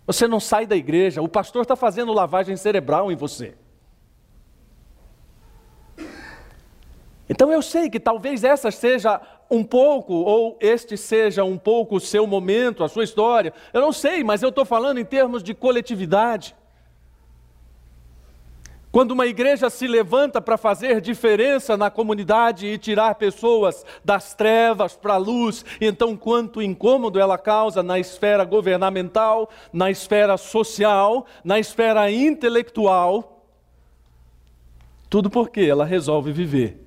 Você 0.07 0.29
não 0.29 0.38
sai 0.38 0.67
da 0.67 0.76
igreja, 0.76 1.21
o 1.21 1.29
pastor 1.29 1.62
está 1.62 1.75
fazendo 1.75 2.12
lavagem 2.12 2.57
cerebral 2.57 3.11
em 3.11 3.17
você. 3.17 3.55
Então 7.29 7.53
eu 7.53 7.61
sei 7.61 7.91
que 7.91 7.99
talvez 7.99 8.45
essa 8.45 8.71
seja 8.71 9.21
um 9.50 9.62
pouco, 9.62 10.15
ou 10.15 10.57
este 10.61 10.97
seja 10.97 11.45
um 11.45 11.57
pouco 11.57 11.97
o 11.97 12.00
seu 12.00 12.26
momento, 12.26 12.83
a 12.83 12.88
sua 12.88 13.05
história. 13.05 13.53
Eu 13.73 13.81
não 13.81 13.93
sei, 13.93 14.25
mas 14.25 14.43
eu 14.43 14.49
estou 14.49 14.65
falando 14.65 14.99
em 14.99 15.05
termos 15.05 15.43
de 15.43 15.55
coletividade. 15.55 16.55
Quando 18.91 19.11
uma 19.11 19.26
igreja 19.26 19.69
se 19.69 19.87
levanta 19.87 20.41
para 20.41 20.57
fazer 20.57 21.03
diferença 21.03 21.76
na 21.76 21.91
comunidade 21.91 22.67
e 22.67 22.79
tirar 22.79 23.15
pessoas 23.17 23.85
das 24.03 24.33
trevas 24.33 24.97
para 24.97 25.15
a 25.15 25.19
luz, 25.19 25.67
então 25.81 26.17
quanto 26.17 26.62
incômodo 26.62 27.21
ela 27.21 27.37
causa 27.37 27.83
na 27.83 27.99
esfera 27.99 28.43
governamental, 28.43 29.50
na 29.71 29.91
esfera 29.91 30.38
social, 30.38 31.26
na 31.45 31.59
esfera 31.59 32.11
intelectual, 32.11 33.45
tudo 35.11 35.29
porque 35.29 35.61
ela 35.61 35.85
resolve 35.85 36.33
viver 36.33 36.86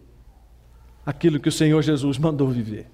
aquilo 1.10 1.40
que 1.40 1.50
o 1.50 1.52
Senhor 1.52 1.82
Jesus 1.82 2.20
mandou 2.20 2.48
viver. 2.50 2.86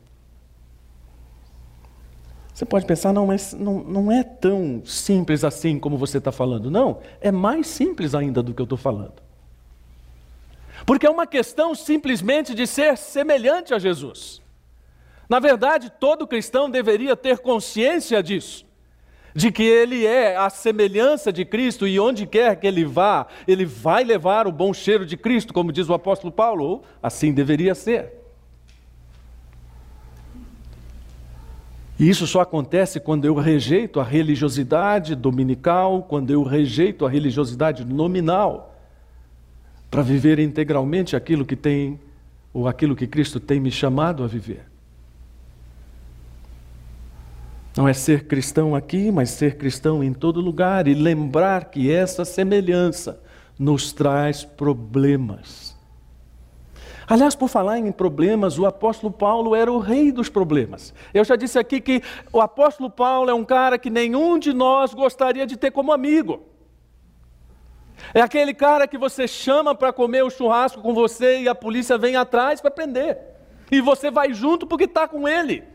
Você 2.54 2.64
pode 2.64 2.86
pensar, 2.86 3.12
não, 3.12 3.28
mas 3.28 3.54
não, 3.54 3.84
não 3.84 4.10
é 4.10 4.24
tão 4.24 4.82
simples 4.86 5.44
assim 5.44 5.78
como 5.78 5.98
você 5.98 6.20
está 6.20 6.32
falando. 6.32 6.72
Não, 6.72 7.02
é 7.20 7.30
mais 7.30 7.68
simples 7.68 8.16
ainda 8.16 8.42
do 8.42 8.54
que 8.54 8.62
eu 8.62 8.64
estou 8.64 8.78
falando. 8.78 9.16
Porque 10.86 11.06
é 11.06 11.10
uma 11.10 11.28
questão 11.28 11.76
simplesmente 11.76 12.56
de 12.56 12.66
ser 12.66 12.98
semelhante 12.98 13.74
a 13.74 13.80
Jesus. 13.80 14.42
Na 15.28 15.42
verdade, 15.42 15.92
todo 16.00 16.26
cristão 16.26 16.70
deveria 16.70 17.18
ter 17.18 17.40
consciência 17.40 18.24
disso 18.24 18.65
de 19.36 19.52
que 19.52 19.64
ele 19.64 20.06
é 20.06 20.38
a 20.38 20.50
semelhança 20.50 21.32
de 21.32 21.44
Cristo 21.44 21.86
e 21.86 22.00
onde 22.00 22.26
quer 22.26 22.56
que 22.56 22.66
ele 22.66 22.86
vá, 22.86 23.28
ele 23.46 23.66
vai 23.66 24.02
levar 24.02 24.48
o 24.48 24.52
bom 24.52 24.74
cheiro 24.74 25.06
de 25.06 25.18
Cristo, 25.18 25.54
como 25.54 25.74
diz 25.74 25.90
o 25.90 25.94
apóstolo 25.94 26.32
Paulo, 26.32 26.64
ou 26.64 26.84
assim 27.04 27.34
deveria 27.34 27.76
ser. 27.76 28.14
E 32.00 32.10
isso 32.10 32.26
só 32.26 32.40
acontece 32.40 32.98
quando 32.98 33.26
eu 33.26 33.36
rejeito 33.36 34.00
a 34.00 34.04
religiosidade 34.06 35.16
dominical, 35.16 36.04
quando 36.04 36.32
eu 36.32 36.42
rejeito 36.42 37.06
a 37.06 37.10
religiosidade 37.10 37.84
nominal, 37.84 38.74
para 39.92 40.02
viver 40.02 40.40
integralmente 40.40 41.14
aquilo 41.14 41.46
que 41.46 41.58
tem, 41.58 42.00
ou 42.54 42.70
aquilo 42.70 42.96
que 42.96 43.06
Cristo 43.06 43.40
tem 43.40 43.60
me 43.60 43.72
chamado 43.72 44.24
a 44.24 44.28
viver. 44.28 44.75
Não 47.76 47.88
é 47.88 47.94
ser 47.94 48.26
cristão 48.26 48.74
aqui, 48.74 49.12
mas 49.12 49.32
ser 49.32 49.58
cristão 49.58 50.02
em 50.02 50.14
todo 50.14 50.40
lugar 50.40 50.88
e 50.88 50.94
lembrar 50.94 51.66
que 51.66 51.92
essa 51.92 52.24
semelhança 52.24 53.22
nos 53.60 53.92
traz 53.92 54.46
problemas. 54.46 55.76
Aliás, 57.08 57.36
por 57.36 57.50
falar 57.50 57.78
em 57.78 57.92
problemas, 57.92 58.58
o 58.58 58.66
apóstolo 58.66 59.12
Paulo 59.12 59.54
era 59.54 59.72
o 59.72 59.78
rei 59.78 60.12
dos 60.12 60.30
problemas. 60.30 60.94
Eu 61.14 61.24
já 61.24 61.36
disse 61.36 61.60
aqui 61.60 61.80
que 61.80 62.02
o 62.32 62.42
apóstolo 62.42 62.90
Paulo 62.90 63.30
é 63.30 63.34
um 63.34 63.44
cara 63.44 63.78
que 63.78 63.90
nenhum 63.90 64.40
de 64.40 64.54
nós 64.54 64.94
gostaria 64.94 65.46
de 65.46 65.58
ter 65.58 65.70
como 65.70 65.92
amigo. 65.92 66.42
É 68.14 68.22
aquele 68.22 68.54
cara 68.54 68.88
que 68.88 68.98
você 68.98 69.28
chama 69.28 69.76
para 69.76 69.94
comer 69.94 70.24
o 70.24 70.30
churrasco 70.30 70.82
com 70.82 70.94
você 70.94 71.42
e 71.42 71.50
a 71.50 71.54
polícia 71.54 71.98
vem 71.98 72.16
atrás 72.16 72.62
para 72.62 72.72
prender. 72.72 73.18
E 73.70 73.82
você 73.82 74.10
vai 74.10 74.34
junto 74.34 74.66
porque 74.66 74.86
está 74.86 75.08
com 75.08 75.28
ele. 75.28 75.75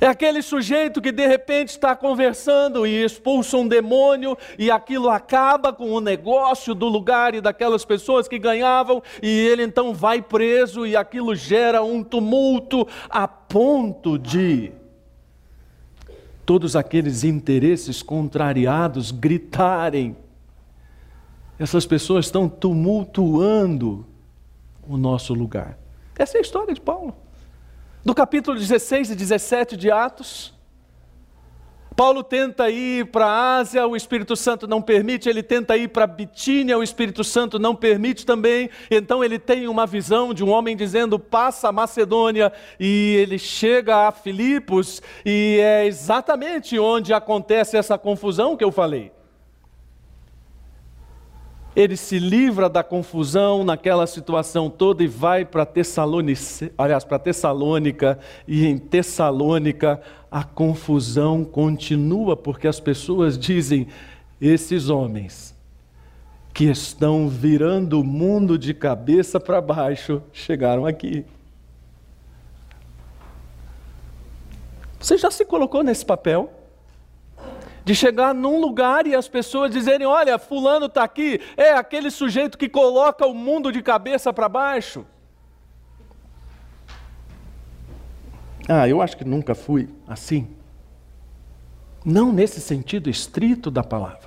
É 0.00 0.06
aquele 0.06 0.42
sujeito 0.42 1.00
que 1.00 1.10
de 1.10 1.26
repente 1.26 1.70
está 1.70 1.96
conversando 1.96 2.86
e 2.86 3.02
expulsa 3.02 3.56
um 3.56 3.66
demônio 3.66 4.36
e 4.58 4.70
aquilo 4.70 5.08
acaba 5.08 5.72
com 5.72 5.90
o 5.90 6.00
negócio 6.00 6.74
do 6.74 6.86
lugar 6.86 7.34
e 7.34 7.40
daquelas 7.40 7.84
pessoas 7.84 8.28
que 8.28 8.38
ganhavam 8.38 9.02
e 9.22 9.28
ele 9.28 9.62
então 9.62 9.94
vai 9.94 10.20
preso 10.20 10.86
e 10.86 10.94
aquilo 10.94 11.34
gera 11.34 11.82
um 11.82 12.04
tumulto 12.04 12.86
a 13.08 13.26
ponto 13.26 14.18
de 14.18 14.70
todos 16.44 16.76
aqueles 16.76 17.24
interesses 17.24 18.02
contrariados 18.02 19.10
gritarem. 19.10 20.14
Essas 21.58 21.86
pessoas 21.86 22.26
estão 22.26 22.48
tumultuando 22.50 24.06
o 24.86 24.98
nosso 24.98 25.32
lugar. 25.32 25.78
Essa 26.18 26.36
é 26.36 26.38
a 26.38 26.42
história 26.42 26.74
de 26.74 26.80
Paulo. 26.80 27.25
Do 28.06 28.14
capítulo 28.14 28.56
16 28.56 29.10
e 29.10 29.16
17 29.16 29.76
de 29.76 29.90
Atos, 29.90 30.54
Paulo 31.96 32.22
tenta 32.22 32.70
ir 32.70 33.06
para 33.06 33.26
a 33.26 33.56
Ásia, 33.56 33.84
o 33.84 33.96
Espírito 33.96 34.36
Santo 34.36 34.68
não 34.68 34.80
permite, 34.80 35.28
ele 35.28 35.42
tenta 35.42 35.76
ir 35.76 35.88
para 35.88 36.06
Bitínia, 36.06 36.78
o 36.78 36.84
Espírito 36.84 37.24
Santo 37.24 37.58
não 37.58 37.74
permite 37.74 38.24
também. 38.24 38.70
Então 38.88 39.24
ele 39.24 39.40
tem 39.40 39.66
uma 39.66 39.88
visão 39.88 40.32
de 40.32 40.44
um 40.44 40.50
homem 40.50 40.76
dizendo: 40.76 41.18
passa 41.18 41.70
a 41.70 41.72
Macedônia, 41.72 42.52
e 42.78 43.16
ele 43.16 43.40
chega 43.40 44.06
a 44.06 44.12
Filipos, 44.12 45.02
e 45.24 45.58
é 45.60 45.84
exatamente 45.84 46.78
onde 46.78 47.12
acontece 47.12 47.76
essa 47.76 47.98
confusão 47.98 48.56
que 48.56 48.62
eu 48.62 48.70
falei 48.70 49.15
ele 51.76 51.94
se 51.94 52.18
livra 52.18 52.70
da 52.70 52.82
confusão 52.82 53.62
naquela 53.62 54.06
situação 54.06 54.70
toda 54.70 55.04
e 55.04 55.06
vai 55.06 55.44
para 55.44 55.66
Tessalônica, 55.66 56.72
aliás, 56.78 57.04
para 57.04 57.18
Tessalônica, 57.18 58.18
e 58.48 58.66
em 58.66 58.78
Tessalônica 58.78 60.00
a 60.30 60.42
confusão 60.42 61.44
continua, 61.44 62.34
porque 62.34 62.66
as 62.66 62.80
pessoas 62.80 63.36
dizem: 63.36 63.88
esses 64.40 64.88
homens 64.88 65.54
que 66.54 66.64
estão 66.64 67.28
virando 67.28 68.00
o 68.00 68.04
mundo 68.04 68.56
de 68.56 68.72
cabeça 68.72 69.38
para 69.38 69.60
baixo 69.60 70.22
chegaram 70.32 70.86
aqui. 70.86 71.26
Você 74.98 75.18
já 75.18 75.30
se 75.30 75.44
colocou 75.44 75.84
nesse 75.84 76.06
papel? 76.06 76.55
De 77.86 77.94
chegar 77.94 78.34
num 78.34 78.60
lugar 78.60 79.06
e 79.06 79.14
as 79.14 79.28
pessoas 79.28 79.70
dizerem: 79.70 80.04
Olha, 80.04 80.40
Fulano 80.40 80.86
está 80.86 81.04
aqui, 81.04 81.40
é 81.56 81.70
aquele 81.70 82.10
sujeito 82.10 82.58
que 82.58 82.68
coloca 82.68 83.24
o 83.24 83.32
mundo 83.32 83.70
de 83.70 83.80
cabeça 83.80 84.32
para 84.32 84.48
baixo. 84.48 85.06
Ah, 88.68 88.88
eu 88.88 89.00
acho 89.00 89.16
que 89.16 89.24
nunca 89.24 89.54
fui 89.54 89.88
assim. 90.08 90.48
Não 92.04 92.32
nesse 92.32 92.60
sentido 92.60 93.08
estrito 93.08 93.70
da 93.70 93.84
palavra. 93.84 94.25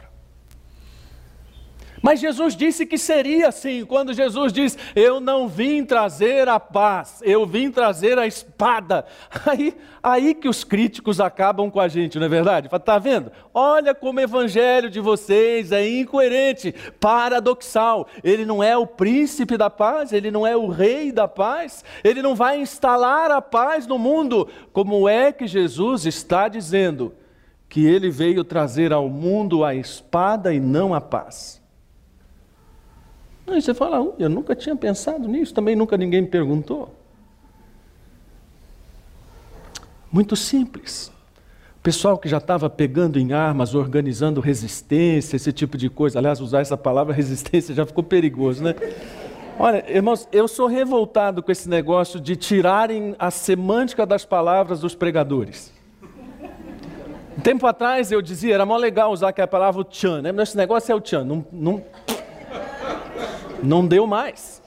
Mas 2.10 2.22
Jesus 2.22 2.56
disse 2.56 2.88
que 2.88 2.98
seria 2.98 3.50
assim, 3.50 3.86
quando 3.86 4.16
Jesus 4.16 4.52
diz: 4.52 4.76
Eu 4.96 5.20
não 5.20 5.48
vim 5.48 5.86
trazer 5.86 6.50
a 6.50 6.60
paz, 6.60 7.22
eu 7.22 7.46
vim 7.46 7.70
trazer 7.70 8.18
a 8.18 8.26
espada. 8.26 9.06
Aí, 9.46 9.78
aí 10.02 10.34
que 10.34 10.50
os 10.50 10.64
críticos 10.64 11.20
acabam 11.20 11.70
com 11.70 11.80
a 11.80 11.88
gente, 11.88 12.18
não 12.18 12.26
é 12.26 12.30
verdade? 12.30 12.68
Está 12.74 12.98
vendo? 12.98 13.32
Olha 13.54 13.94
como 13.94 14.18
o 14.18 14.22
evangelho 14.24 14.90
de 14.90 15.00
vocês 15.00 15.72
é 15.72 15.88
incoerente, 15.88 16.74
paradoxal. 17.00 18.08
Ele 18.24 18.44
não 18.44 18.64
é 18.64 18.76
o 18.76 18.88
príncipe 18.88 19.56
da 19.56 19.70
paz, 19.70 20.12
ele 20.12 20.32
não 20.32 20.48
é 20.48 20.58
o 20.58 20.68
rei 20.68 21.12
da 21.12 21.28
paz, 21.28 21.86
ele 22.04 22.24
não 22.24 22.34
vai 22.34 22.60
instalar 22.60 23.30
a 23.30 23.40
paz 23.42 23.86
no 23.86 24.00
mundo. 24.00 24.48
Como 24.74 25.08
é 25.08 25.32
que 25.32 25.46
Jesus 25.46 26.08
está 26.08 26.48
dizendo 26.48 27.14
que 27.68 27.86
ele 27.86 28.10
veio 28.10 28.44
trazer 28.44 28.92
ao 28.92 29.08
mundo 29.08 29.64
a 29.64 29.76
espada 29.76 30.52
e 30.52 30.60
não 30.60 30.92
a 30.92 31.00
paz? 31.02 31.60
Aí 33.52 33.62
você 33.62 33.74
fala, 33.74 34.14
eu 34.20 34.30
nunca 34.30 34.56
tinha 34.56 34.76
pensado 34.76 35.28
nisso, 35.28 35.54
também 35.54 35.76
nunca 35.76 35.98
ninguém 35.98 36.22
me 36.22 36.28
perguntou. 36.28 36.94
Muito 40.12 40.36
simples. 40.36 41.12
O 41.78 41.82
pessoal 41.82 42.18
que 42.18 42.28
já 42.28 42.38
estava 42.38 42.70
pegando 42.70 43.18
em 43.18 43.32
armas, 43.32 43.74
organizando 43.74 44.42
resistência, 44.42 45.36
esse 45.36 45.52
tipo 45.54 45.78
de 45.78 45.90
coisa. 45.90 46.20
Aliás, 46.20 46.42
usar 46.42 46.62
essa 46.62 46.78
palavra 46.78 47.14
resistência 47.16 47.74
já 47.74 47.86
ficou 47.86 48.04
perigoso, 48.04 48.64
né? 48.64 48.76
Olha, 49.58 49.84
irmãos, 49.90 50.28
eu 50.32 50.48
sou 50.48 50.68
revoltado 50.68 51.44
com 51.44 51.52
esse 51.52 51.68
negócio 51.68 52.20
de 52.20 52.36
tirarem 52.36 53.16
a 53.20 53.30
semântica 53.30 54.06
das 54.06 54.24
palavras 54.26 54.80
dos 54.80 54.96
pregadores. 54.96 55.74
Um 57.38 57.42
tempo 57.42 57.66
atrás 57.68 58.12
eu 58.12 58.22
dizia, 58.22 58.56
era 58.56 58.66
mó 58.66 58.78
legal 58.78 59.12
usar 59.12 59.30
aquela 59.30 59.48
palavra 59.48 59.82
o 59.82 59.84
tchan, 59.84 60.22
né? 60.22 60.34
Esse 60.44 60.58
negócio 60.58 60.92
é 60.92 60.96
o 60.96 61.00
tchan, 61.00 61.24
não, 61.24 61.46
não, 61.52 61.84
não 63.64 63.86
deu 63.86 64.06
mais. 64.08 64.62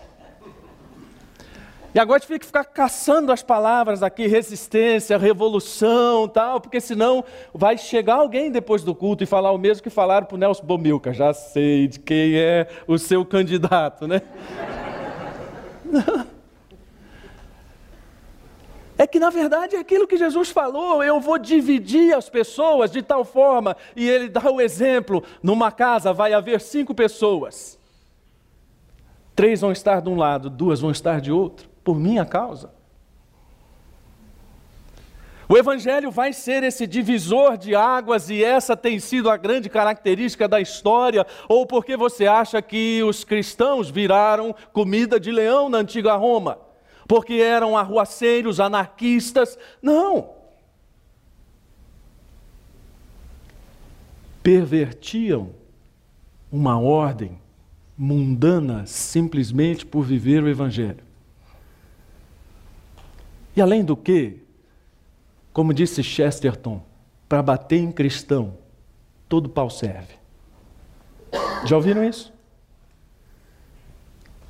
E 1.94 1.98
agora 1.98 2.16
a 2.16 2.20
gente 2.20 2.28
tem 2.28 2.38
que 2.38 2.46
ficar 2.46 2.64
caçando 2.64 3.30
as 3.30 3.42
palavras 3.42 4.02
aqui, 4.02 4.26
resistência, 4.26 5.18
revolução, 5.18 6.26
tal, 6.26 6.58
porque 6.58 6.80
senão 6.80 7.22
vai 7.52 7.76
chegar 7.76 8.14
alguém 8.14 8.50
depois 8.50 8.82
do 8.82 8.94
culto 8.94 9.22
e 9.22 9.26
falar 9.26 9.52
o 9.52 9.58
mesmo 9.58 9.82
que 9.82 9.90
falaram 9.90 10.26
para 10.26 10.34
o 10.34 10.38
Nelson 10.38 10.64
Bomilca. 10.64 11.12
Já 11.12 11.34
sei 11.34 11.86
de 11.86 11.98
quem 11.98 12.34
é 12.36 12.66
o 12.86 12.96
seu 12.96 13.26
candidato, 13.26 14.06
né? 14.06 14.22
É 18.98 19.06
que 19.06 19.18
na 19.18 19.30
verdade 19.30 19.74
é 19.74 19.80
aquilo 19.80 20.06
que 20.06 20.16
Jesus 20.16 20.50
falou, 20.50 21.02
eu 21.02 21.18
vou 21.18 21.36
dividir 21.36 22.14
as 22.14 22.28
pessoas 22.28 22.88
de 22.88 23.02
tal 23.02 23.24
forma, 23.24 23.76
e 23.96 24.08
ele 24.08 24.28
dá 24.28 24.48
o 24.48 24.60
exemplo: 24.60 25.24
numa 25.42 25.72
casa 25.72 26.12
vai 26.12 26.32
haver 26.32 26.60
cinco 26.60 26.94
pessoas. 26.94 27.80
Três 29.34 29.60
vão 29.60 29.72
estar 29.72 30.00
de 30.00 30.08
um 30.08 30.16
lado, 30.16 30.50
duas 30.50 30.80
vão 30.80 30.90
estar 30.90 31.20
de 31.20 31.32
outro, 31.32 31.68
por 31.82 31.98
minha 31.98 32.24
causa. 32.24 32.70
O 35.48 35.56
Evangelho 35.56 36.10
vai 36.10 36.32
ser 36.32 36.62
esse 36.62 36.86
divisor 36.86 37.58
de 37.58 37.74
águas, 37.74 38.30
e 38.30 38.42
essa 38.42 38.74
tem 38.76 38.98
sido 38.98 39.28
a 39.28 39.36
grande 39.36 39.68
característica 39.68 40.48
da 40.48 40.60
história, 40.60 41.26
ou 41.48 41.66
porque 41.66 41.96
você 41.96 42.26
acha 42.26 42.62
que 42.62 43.02
os 43.02 43.22
cristãos 43.22 43.90
viraram 43.90 44.54
comida 44.72 45.20
de 45.20 45.30
leão 45.30 45.68
na 45.68 45.78
antiga 45.78 46.14
Roma, 46.14 46.58
porque 47.06 47.34
eram 47.34 47.76
arruaceiros, 47.76 48.60
anarquistas. 48.60 49.58
Não. 49.82 50.30
Pervertiam 54.42 55.50
uma 56.50 56.80
ordem 56.80 57.38
mundana 57.96 58.86
simplesmente 58.86 59.84
por 59.84 60.02
viver 60.02 60.42
o 60.42 60.48
Evangelho. 60.48 61.04
E 63.54 63.60
além 63.60 63.84
do 63.84 63.96
que, 63.96 64.40
como 65.52 65.74
disse 65.74 66.02
Chesterton, 66.02 66.82
para 67.28 67.42
bater 67.42 67.78
em 67.78 67.92
cristão, 67.92 68.56
todo 69.28 69.48
pau 69.48 69.68
serve. 69.68 70.14
Já 71.64 71.76
ouviram 71.76 72.02
isso? 72.02 72.32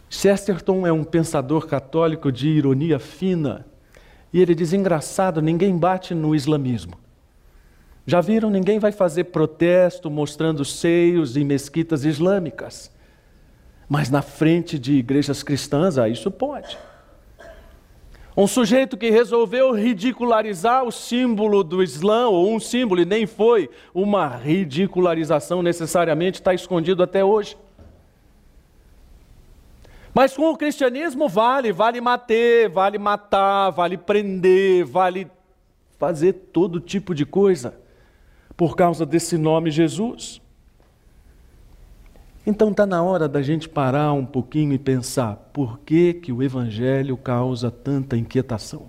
Chesterton 0.09 0.87
é 0.87 0.93
um 0.93 1.03
pensador 1.03 1.67
católico 1.67 2.31
de 2.31 2.49
ironia 2.49 2.99
fina, 2.99 3.67
e 4.33 4.41
ele 4.41 4.55
diz: 4.55 4.73
engraçado, 4.73 5.41
ninguém 5.41 5.77
bate 5.77 6.15
no 6.15 6.35
islamismo. 6.35 6.99
Já 8.07 8.21
viram? 8.21 8.51
Ninguém 8.51 8.79
vai 8.79 8.93
fazer 8.93 9.25
protesto 9.25 10.11
mostrando 10.11 10.65
seios 10.65 11.37
em 11.37 11.45
mesquitas 11.45 12.05
islâmicas. 12.05 12.92
Mas 13.93 14.09
na 14.09 14.23
frente 14.23 14.79
de 14.79 14.95
igrejas 14.95 15.43
cristãs, 15.43 15.99
ah, 15.99 16.09
isso 16.09 16.31
pode. 16.31 16.79
Um 18.35 18.47
sujeito 18.47 18.97
que 18.97 19.11
resolveu 19.11 19.71
ridicularizar 19.75 20.83
o 20.83 20.91
símbolo 20.91 21.63
do 21.63 21.83
Islã, 21.83 22.27
ou 22.29 22.51
um 22.55 22.59
símbolo, 22.59 23.03
e 23.03 23.05
nem 23.05 23.27
foi 23.27 23.69
uma 23.93 24.27
ridicularização 24.29 25.63
necessariamente, 25.63 26.41
está 26.41 26.55
escondido 26.55 27.03
até 27.03 27.23
hoje. 27.23 27.55
Mas 30.15 30.35
com 30.35 30.51
o 30.51 30.57
cristianismo 30.57 31.29
vale, 31.29 31.71
vale 31.71 32.01
matar, 32.01 32.71
vale 32.73 32.97
matar, 32.97 33.69
vale 33.73 33.99
prender, 33.99 34.87
vale 34.87 35.31
fazer 35.99 36.33
todo 36.33 36.81
tipo 36.81 37.15
de 37.15 37.27
coisa, 37.27 37.79
por 38.57 38.75
causa 38.75 39.05
desse 39.05 39.37
nome 39.37 39.71
Jesus. 39.71 40.42
Então 42.45 42.71
está 42.71 42.85
na 42.85 43.03
hora 43.03 43.29
da 43.29 43.41
gente 43.41 43.69
parar 43.69 44.13
um 44.13 44.27
pouquinho 44.27 44.73
e 44.73 44.79
pensar 44.79 45.37
por 45.53 45.79
que, 45.81 46.15
que 46.15 46.33
o 46.33 46.43
Evangelho 46.43 47.17
causa 47.17 47.71
tanta 47.71 48.17
inquietação. 48.17 48.89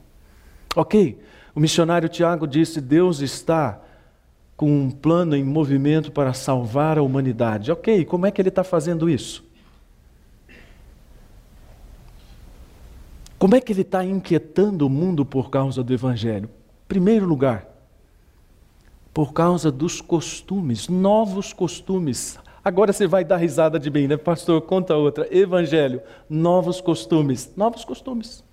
Ok, 0.76 1.20
o 1.54 1.60
missionário 1.60 2.10
Tiago 2.10 2.48
disse: 2.48 2.82
Deus 2.82 3.20
está 3.20 3.80
com 4.58 4.72
um 4.72 4.90
plano 4.90 5.36
em 5.36 5.44
movimento 5.44 6.12
para 6.12 6.34
salvar 6.34 6.98
a 6.98 7.04
humanidade. 7.04 7.72
Ok, 7.72 8.06
como 8.06 8.26
é 8.26 8.32
que 8.32 8.42
ele 8.42 8.50
está 8.50 8.64
fazendo 8.64 9.08
isso? 9.08 9.44
Como 13.38 13.56
é 13.56 13.62
que 13.62 13.74
ele 13.74 13.82
está 13.82 14.04
inquietando 14.06 14.88
o 14.88 14.90
mundo 14.90 15.26
por 15.26 15.50
causa 15.50 15.84
do 15.84 15.94
Evangelho? 15.94 16.50
Primeiro 16.88 17.26
lugar, 17.26 17.68
por 19.14 19.34
causa 19.34 19.70
dos 19.70 20.00
costumes, 20.00 20.88
novos 20.88 21.52
costumes, 21.52 22.40
Agora 22.64 22.94
você 22.94 23.06
vai 23.06 23.26
dar 23.26 23.38
risada 23.38 23.78
de 23.78 23.92
mim, 23.92 24.08
né? 24.08 24.16
Pastor, 24.16 24.62
conta 24.62 24.96
outra. 24.96 25.28
Evangelho, 25.36 26.02
novos 26.30 26.80
costumes. 26.80 27.52
Novos 27.58 27.84
costumes. 27.84 28.44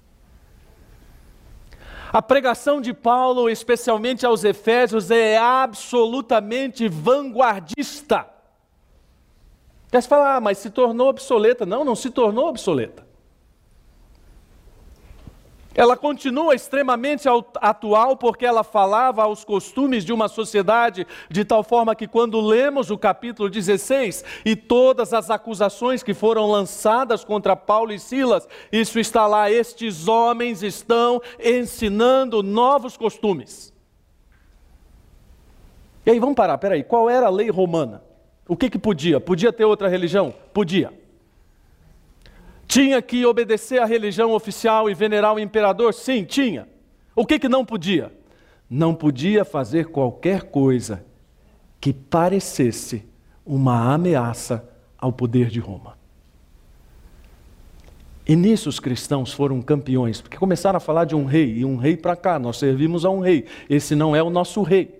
A 2.13 2.21
pregação 2.21 2.81
de 2.81 2.93
Paulo, 2.93 3.49
especialmente 3.49 4.27
aos 4.27 4.43
Efésios, 4.43 5.13
é 5.13 5.39
absolutamente 5.39 6.89
vanguardista. 6.89 8.27
Quer 9.93 10.03
falar, 10.03 10.37
ah, 10.37 10.41
mas 10.41 10.59
se 10.59 10.71
tornou 10.71 11.09
obsoleta. 11.09 11.65
Não, 11.65 11.85
não 11.85 11.95
se 11.95 12.11
tornou 12.11 12.49
obsoleta. 12.49 13.10
Ela 15.75 15.97
continua 15.97 16.55
extremamente 16.55 17.29
atual 17.57 18.17
porque 18.17 18.45
ela 18.45 18.65
falava 18.65 19.23
aos 19.23 19.45
costumes 19.45 20.05
de 20.05 20.13
uma 20.13 20.27
sociedade, 20.27 21.07
de 21.31 21.45
tal 21.45 21.63
forma 21.63 21.95
que, 21.95 22.09
quando 22.09 22.41
lemos 22.41 22.91
o 22.91 22.99
capítulo 22.99 23.49
16 23.49 24.25
e 24.45 24.57
todas 24.57 25.15
as 25.15 25.31
acusações 25.31 26.03
que 26.03 26.13
foram 26.13 26.51
lançadas 26.51 27.25
contra 27.25 27.55
Paulo 27.55 27.93
e 27.93 28.01
Silas, 28.01 28.49
isso 28.73 28.99
está 28.99 29.27
lá: 29.27 29.51
estes 29.51 30.09
homens 30.09 30.63
estão 30.63 31.23
ensinando 31.39 32.43
novos 32.43 32.97
costumes. 32.97 33.73
E 36.05 36.11
aí, 36.11 36.19
vamos 36.19 36.35
parar, 36.35 36.59
peraí, 36.59 36.83
qual 36.83 37.09
era 37.09 37.27
a 37.27 37.31
lei 37.31 37.51
romana? 37.51 38.03
O 38.49 38.57
que, 38.57 38.69
que 38.69 38.79
podia? 38.79 39.21
Podia 39.21 39.53
ter 39.53 39.65
outra 39.65 39.87
religião? 39.87 40.35
Podia. 40.53 41.00
Tinha 42.71 43.03
que 43.03 43.27
obedecer 43.27 43.83
à 43.83 43.85
religião 43.85 44.31
oficial 44.31 44.89
e 44.89 44.95
venerar 44.95 45.35
o 45.35 45.41
imperador? 45.41 45.93
Sim, 45.93 46.23
tinha. 46.23 46.69
O 47.17 47.27
que, 47.27 47.37
que 47.37 47.49
não 47.49 47.65
podia? 47.65 48.13
Não 48.71 48.95
podia 48.95 49.45
fazer 49.45 49.87
qualquer 49.87 50.45
coisa 50.45 51.05
que 51.81 51.93
parecesse 51.93 53.05
uma 53.45 53.93
ameaça 53.93 54.65
ao 54.97 55.13
poder 55.13 55.49
de 55.49 55.59
Roma. 55.59 55.99
E 58.25 58.37
nisso 58.37 58.69
os 58.69 58.79
cristãos 58.79 59.33
foram 59.33 59.61
campeões, 59.61 60.21
porque 60.21 60.37
começaram 60.37 60.77
a 60.77 60.81
falar 60.81 61.07
de 61.07 61.17
um 61.17 61.25
rei, 61.25 61.53
e 61.53 61.65
um 61.65 61.77
rei 61.77 61.97
para 61.97 62.15
cá, 62.15 62.39
nós 62.39 62.57
servimos 62.57 63.05
a 63.05 63.11
um 63.11 63.19
rei, 63.19 63.47
esse 63.69 63.97
não 63.97 64.15
é 64.15 64.23
o 64.23 64.31
nosso 64.31 64.63
rei. 64.63 65.00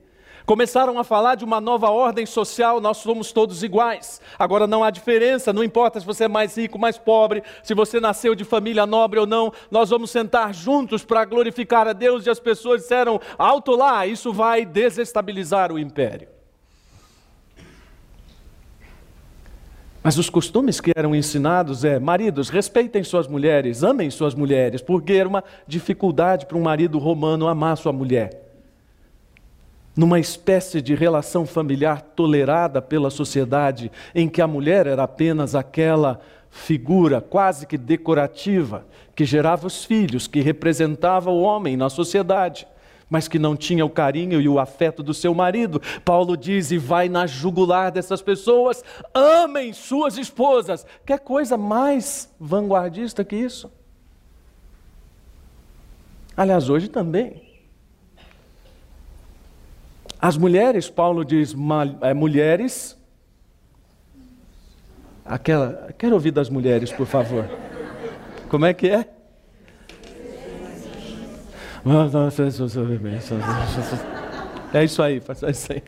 Começaram 0.51 0.99
a 0.99 1.05
falar 1.05 1.37
de 1.37 1.45
uma 1.45 1.61
nova 1.61 1.91
ordem 1.91 2.27
social, 2.27 2.81
nós 2.81 2.97
somos 2.97 3.31
todos 3.31 3.63
iguais. 3.63 4.21
Agora 4.37 4.67
não 4.67 4.83
há 4.83 4.91
diferença, 4.91 5.53
não 5.53 5.63
importa 5.63 6.01
se 6.01 6.05
você 6.05 6.25
é 6.25 6.29
mais 6.29 6.59
rico, 6.59 6.77
mais 6.77 6.99
pobre, 6.99 7.45
se 7.63 7.73
você 7.73 8.01
nasceu 8.01 8.35
de 8.35 8.43
família 8.43 8.85
nobre 8.85 9.21
ou 9.21 9.27
não, 9.29 9.53
nós 9.71 9.91
vamos 9.91 10.11
sentar 10.11 10.53
juntos 10.53 11.05
para 11.05 11.25
glorificar 11.25 11.87
a 11.87 11.93
Deus. 11.93 12.27
E 12.27 12.31
as 12.31 12.41
pessoas 12.41 12.81
disseram: 12.83 13.21
alto 13.39 13.77
lá, 13.77 14.05
isso 14.09 14.33
vai 14.33 14.65
desestabilizar 14.67 15.71
o 15.71 15.79
império. 15.79 16.27
Mas 20.03 20.19
os 20.19 20.29
costumes 20.29 20.81
que 20.81 20.91
eram 20.97 21.15
ensinados 21.15 21.85
é: 21.85 22.01
maridos, 22.01 22.49
respeitem 22.49 23.05
suas 23.05 23.29
mulheres, 23.29 23.85
amem 23.85 24.11
suas 24.11 24.35
mulheres, 24.35 24.83
porque 24.83 25.13
era 25.13 25.29
uma 25.29 25.45
dificuldade 25.65 26.47
para 26.47 26.59
um 26.59 26.63
marido 26.63 26.99
romano 26.99 27.47
amar 27.47 27.77
sua 27.77 27.93
mulher 27.93 28.50
numa 29.97 30.21
espécie 30.21 30.81
de 30.81 30.95
relação 30.95 31.45
familiar 31.45 32.01
tolerada 32.01 32.81
pela 32.81 33.11
sociedade, 33.11 33.91
em 34.15 34.29
que 34.29 34.41
a 34.41 34.47
mulher 34.47 34.87
era 34.87 35.03
apenas 35.03 35.55
aquela 35.55 36.21
figura 36.51 37.21
quase 37.21 37.67
que 37.67 37.79
decorativa 37.79 38.85
que 39.15 39.25
gerava 39.25 39.67
os 39.67 39.85
filhos, 39.85 40.27
que 40.27 40.41
representava 40.41 41.31
o 41.31 41.43
homem 41.43 41.77
na 41.77 41.91
sociedade, 41.91 42.67
mas 43.09 43.29
que 43.29 43.39
não 43.39 43.57
tinha 43.57 43.85
o 43.85 43.91
carinho 43.91 44.41
e 44.41 44.49
o 44.49 44.59
afeto 44.59 45.03
do 45.03 45.13
seu 45.13 45.35
marido. 45.35 45.83
Paulo 46.05 46.37
diz: 46.37 46.71
e 46.71 46.79
vai 46.79 47.09
na 47.09 47.27
jugular 47.27 47.91
dessas 47.91 48.23
pessoas, 48.23 48.83
amem 49.13 49.73
suas 49.73 50.17
esposas. 50.17 50.87
Que 51.05 51.19
coisa 51.19 51.59
mais 51.59 52.35
vanguardista 52.41 53.25
que 53.25 53.37
isso? 53.37 53.71
Aliás, 56.37 56.71
hoje 56.71 56.89
também. 56.89 57.50
As 60.21 60.37
mulheres, 60.37 60.91
Paulo 60.91 61.25
diz, 61.25 61.55
é, 62.03 62.13
mulheres. 62.13 62.99
Aquela, 65.25 65.95
quero 65.97 66.15
ouvir 66.15 66.31
das 66.31 66.51
mulheres, 66.51 66.93
por 66.93 67.07
favor. 67.07 67.49
Como 68.49 68.67
é 68.67 68.75
que 68.75 68.91
é? 68.91 69.09
É 74.75 74.85
isso 74.85 75.03
aí, 75.03 75.21
faz 75.21 75.43
isso 75.43 75.73
aí. 75.73 75.83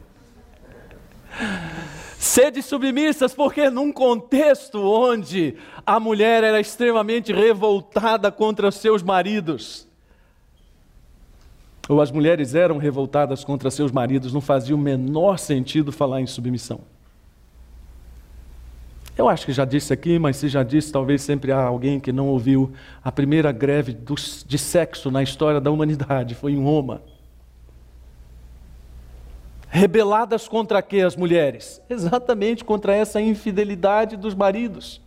Sede 2.18 2.62
submissas, 2.62 3.34
porque 3.34 3.68
num 3.68 3.92
contexto 3.92 4.80
onde 4.80 5.56
a 5.84 6.00
mulher 6.00 6.42
era 6.44 6.60
extremamente 6.60 7.32
revoltada 7.32 8.32
contra 8.32 8.70
seus 8.70 9.02
maridos, 9.02 9.88
ou 11.92 12.00
as 12.00 12.10
mulheres 12.10 12.54
eram 12.54 12.78
revoltadas 12.78 13.44
contra 13.44 13.70
seus 13.70 13.92
maridos, 13.92 14.32
não 14.32 14.40
fazia 14.40 14.74
o 14.74 14.78
menor 14.78 15.38
sentido 15.38 15.92
falar 15.92 16.20
em 16.20 16.26
submissão. 16.26 16.80
Eu 19.16 19.28
acho 19.28 19.44
que 19.44 19.52
já 19.52 19.66
disse 19.66 19.92
aqui, 19.92 20.18
mas 20.18 20.36
se 20.38 20.48
já 20.48 20.62
disse, 20.62 20.90
talvez 20.90 21.20
sempre 21.20 21.52
há 21.52 21.62
alguém 21.62 22.00
que 22.00 22.10
não 22.10 22.28
ouviu. 22.28 22.72
A 23.04 23.12
primeira 23.12 23.52
greve 23.52 23.92
de 23.92 24.58
sexo 24.58 25.10
na 25.10 25.22
história 25.22 25.60
da 25.60 25.70
humanidade 25.70 26.34
foi 26.34 26.52
em 26.52 26.62
Roma. 26.62 27.02
Rebeladas 29.68 30.48
contra 30.48 30.80
quê 30.80 31.00
as 31.00 31.14
mulheres? 31.14 31.80
Exatamente 31.90 32.64
contra 32.64 32.94
essa 32.94 33.20
infidelidade 33.20 34.16
dos 34.16 34.34
maridos. 34.34 35.00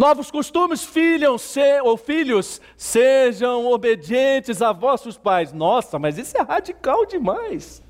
Novos 0.00 0.30
costumes, 0.30 0.82
filhos, 0.82 1.42
se, 1.42 1.78
ou 1.82 1.94
filhos, 1.94 2.58
sejam 2.74 3.66
obedientes 3.66 4.62
a 4.62 4.72
vossos 4.72 5.18
pais. 5.18 5.52
Nossa, 5.52 5.98
mas 5.98 6.16
isso 6.16 6.38
é 6.38 6.40
radical 6.40 7.04
demais. 7.04 7.82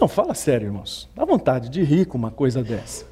Não, 0.00 0.08
fala 0.08 0.34
sério, 0.34 0.66
irmãos. 0.66 1.08
Dá 1.14 1.24
vontade 1.24 1.68
de 1.68 1.84
rir 1.84 2.04
com 2.04 2.18
uma 2.18 2.32
coisa 2.32 2.64
dessa. 2.64 3.06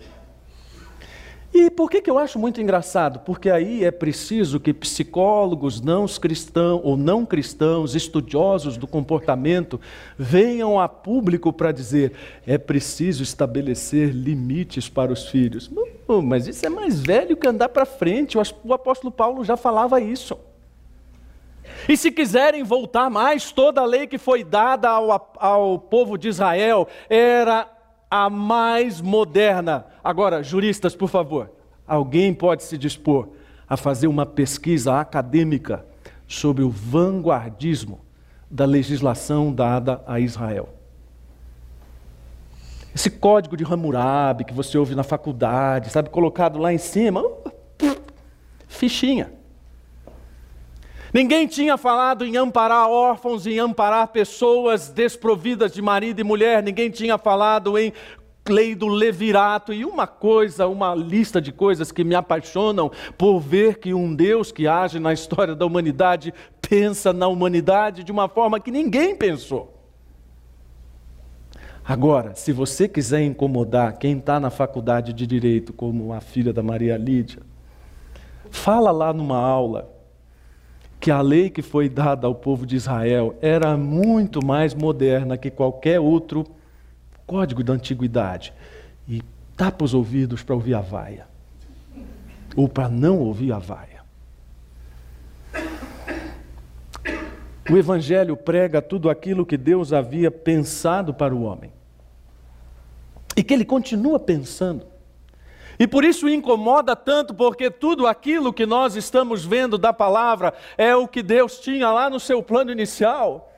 E 1.54 1.70
por 1.70 1.88
que, 1.88 2.02
que 2.02 2.10
eu 2.10 2.18
acho 2.18 2.36
muito 2.36 2.60
engraçado? 2.60 3.20
Porque 3.20 3.48
aí 3.48 3.84
é 3.84 3.92
preciso 3.92 4.58
que 4.58 4.74
psicólogos 4.74 5.80
não 5.80 6.04
cristãos 6.08 6.80
ou 6.82 6.96
não 6.96 7.24
cristãos, 7.24 7.94
estudiosos 7.94 8.76
do 8.76 8.88
comportamento, 8.88 9.80
venham 10.18 10.80
a 10.80 10.88
público 10.88 11.52
para 11.52 11.70
dizer: 11.70 12.12
é 12.44 12.58
preciso 12.58 13.22
estabelecer 13.22 14.10
limites 14.10 14.88
para 14.88 15.12
os 15.12 15.28
filhos. 15.28 15.70
Mas 16.24 16.48
isso 16.48 16.66
é 16.66 16.68
mais 16.68 17.00
velho 17.00 17.36
que 17.36 17.46
andar 17.46 17.68
para 17.68 17.86
frente. 17.86 18.36
O 18.64 18.74
apóstolo 18.74 19.12
Paulo 19.12 19.44
já 19.44 19.56
falava 19.56 20.00
isso. 20.00 20.36
E 21.88 21.96
se 21.96 22.10
quiserem 22.10 22.64
voltar 22.64 23.08
mais, 23.08 23.52
toda 23.52 23.80
a 23.80 23.86
lei 23.86 24.08
que 24.08 24.18
foi 24.18 24.42
dada 24.42 24.88
ao, 24.88 25.32
ao 25.38 25.78
povo 25.78 26.18
de 26.18 26.28
Israel 26.28 26.88
era 27.08 27.68
a 28.10 28.30
mais 28.30 29.00
moderna. 29.00 29.86
Agora, 30.02 30.42
juristas, 30.42 30.94
por 30.94 31.08
favor, 31.08 31.50
alguém 31.86 32.32
pode 32.32 32.62
se 32.62 32.78
dispor 32.78 33.28
a 33.68 33.76
fazer 33.76 34.06
uma 34.06 34.26
pesquisa 34.26 35.00
acadêmica 35.00 35.84
sobre 36.26 36.62
o 36.62 36.70
vanguardismo 36.70 38.00
da 38.50 38.64
legislação 38.64 39.52
dada 39.52 40.02
a 40.06 40.20
Israel. 40.20 40.68
Esse 42.94 43.10
código 43.10 43.56
de 43.56 43.64
Hammurabi 43.64 44.44
que 44.44 44.54
você 44.54 44.78
ouve 44.78 44.94
na 44.94 45.02
faculdade, 45.02 45.90
sabe, 45.90 46.10
colocado 46.10 46.58
lá 46.58 46.72
em 46.72 46.78
cima, 46.78 47.20
uh, 47.20 47.52
fichinha. 48.68 49.32
Ninguém 51.14 51.46
tinha 51.46 51.78
falado 51.78 52.24
em 52.24 52.36
amparar 52.36 52.90
órfãos, 52.90 53.46
em 53.46 53.60
amparar 53.60 54.08
pessoas 54.08 54.88
desprovidas 54.88 55.72
de 55.72 55.80
marido 55.80 56.18
e 56.18 56.24
mulher, 56.24 56.60
ninguém 56.60 56.90
tinha 56.90 57.16
falado 57.16 57.78
em 57.78 57.92
lei 58.48 58.74
do 58.74 58.88
levirato 58.88 59.72
e 59.72 59.84
uma 59.84 60.08
coisa, 60.08 60.66
uma 60.66 60.92
lista 60.92 61.40
de 61.40 61.52
coisas 61.52 61.92
que 61.92 62.02
me 62.02 62.16
apaixonam 62.16 62.90
por 63.16 63.38
ver 63.38 63.78
que 63.78 63.94
um 63.94 64.12
Deus 64.12 64.50
que 64.50 64.66
age 64.66 64.98
na 64.98 65.12
história 65.12 65.54
da 65.54 65.64
humanidade 65.64 66.34
pensa 66.60 67.12
na 67.12 67.28
humanidade 67.28 68.02
de 68.02 68.10
uma 68.10 68.28
forma 68.28 68.58
que 68.58 68.72
ninguém 68.72 69.14
pensou. 69.14 69.72
Agora, 71.84 72.34
se 72.34 72.50
você 72.50 72.88
quiser 72.88 73.22
incomodar 73.22 73.98
quem 73.98 74.18
está 74.18 74.40
na 74.40 74.50
faculdade 74.50 75.12
de 75.12 75.28
direito, 75.28 75.72
como 75.72 76.12
a 76.12 76.20
filha 76.20 76.52
da 76.52 76.62
Maria 76.62 76.96
Lídia, 76.96 77.40
fala 78.50 78.90
lá 78.90 79.12
numa 79.12 79.38
aula 79.38 79.93
que 81.04 81.10
a 81.10 81.20
lei 81.20 81.50
que 81.50 81.60
foi 81.60 81.86
dada 81.86 82.26
ao 82.26 82.34
povo 82.34 82.64
de 82.64 82.76
Israel 82.76 83.36
era 83.42 83.76
muito 83.76 84.42
mais 84.42 84.72
moderna 84.72 85.36
que 85.36 85.50
qualquer 85.50 86.00
outro 86.00 86.46
código 87.26 87.62
da 87.62 87.74
antiguidade. 87.74 88.54
E 89.06 89.20
tapa 89.54 89.84
os 89.84 89.92
ouvidos 89.92 90.42
para 90.42 90.54
ouvir 90.54 90.72
a 90.72 90.80
vaia. 90.80 91.26
Ou 92.56 92.66
para 92.66 92.88
não 92.88 93.18
ouvir 93.18 93.52
a 93.52 93.58
vaia. 93.58 94.02
O 97.70 97.76
Evangelho 97.76 98.34
prega 98.34 98.80
tudo 98.80 99.10
aquilo 99.10 99.44
que 99.44 99.58
Deus 99.58 99.92
havia 99.92 100.30
pensado 100.30 101.12
para 101.12 101.34
o 101.34 101.42
homem. 101.42 101.70
E 103.36 103.42
que 103.42 103.52
ele 103.52 103.66
continua 103.66 104.18
pensando. 104.18 104.86
E 105.78 105.86
por 105.86 106.04
isso 106.04 106.28
incomoda 106.28 106.94
tanto, 106.94 107.34
porque 107.34 107.70
tudo 107.70 108.06
aquilo 108.06 108.52
que 108.52 108.66
nós 108.66 108.96
estamos 108.96 109.44
vendo 109.44 109.76
da 109.76 109.92
palavra 109.92 110.54
é 110.78 110.94
o 110.94 111.08
que 111.08 111.22
Deus 111.22 111.58
tinha 111.58 111.90
lá 111.90 112.08
no 112.08 112.20
seu 112.20 112.42
plano 112.42 112.70
inicial. 112.70 113.50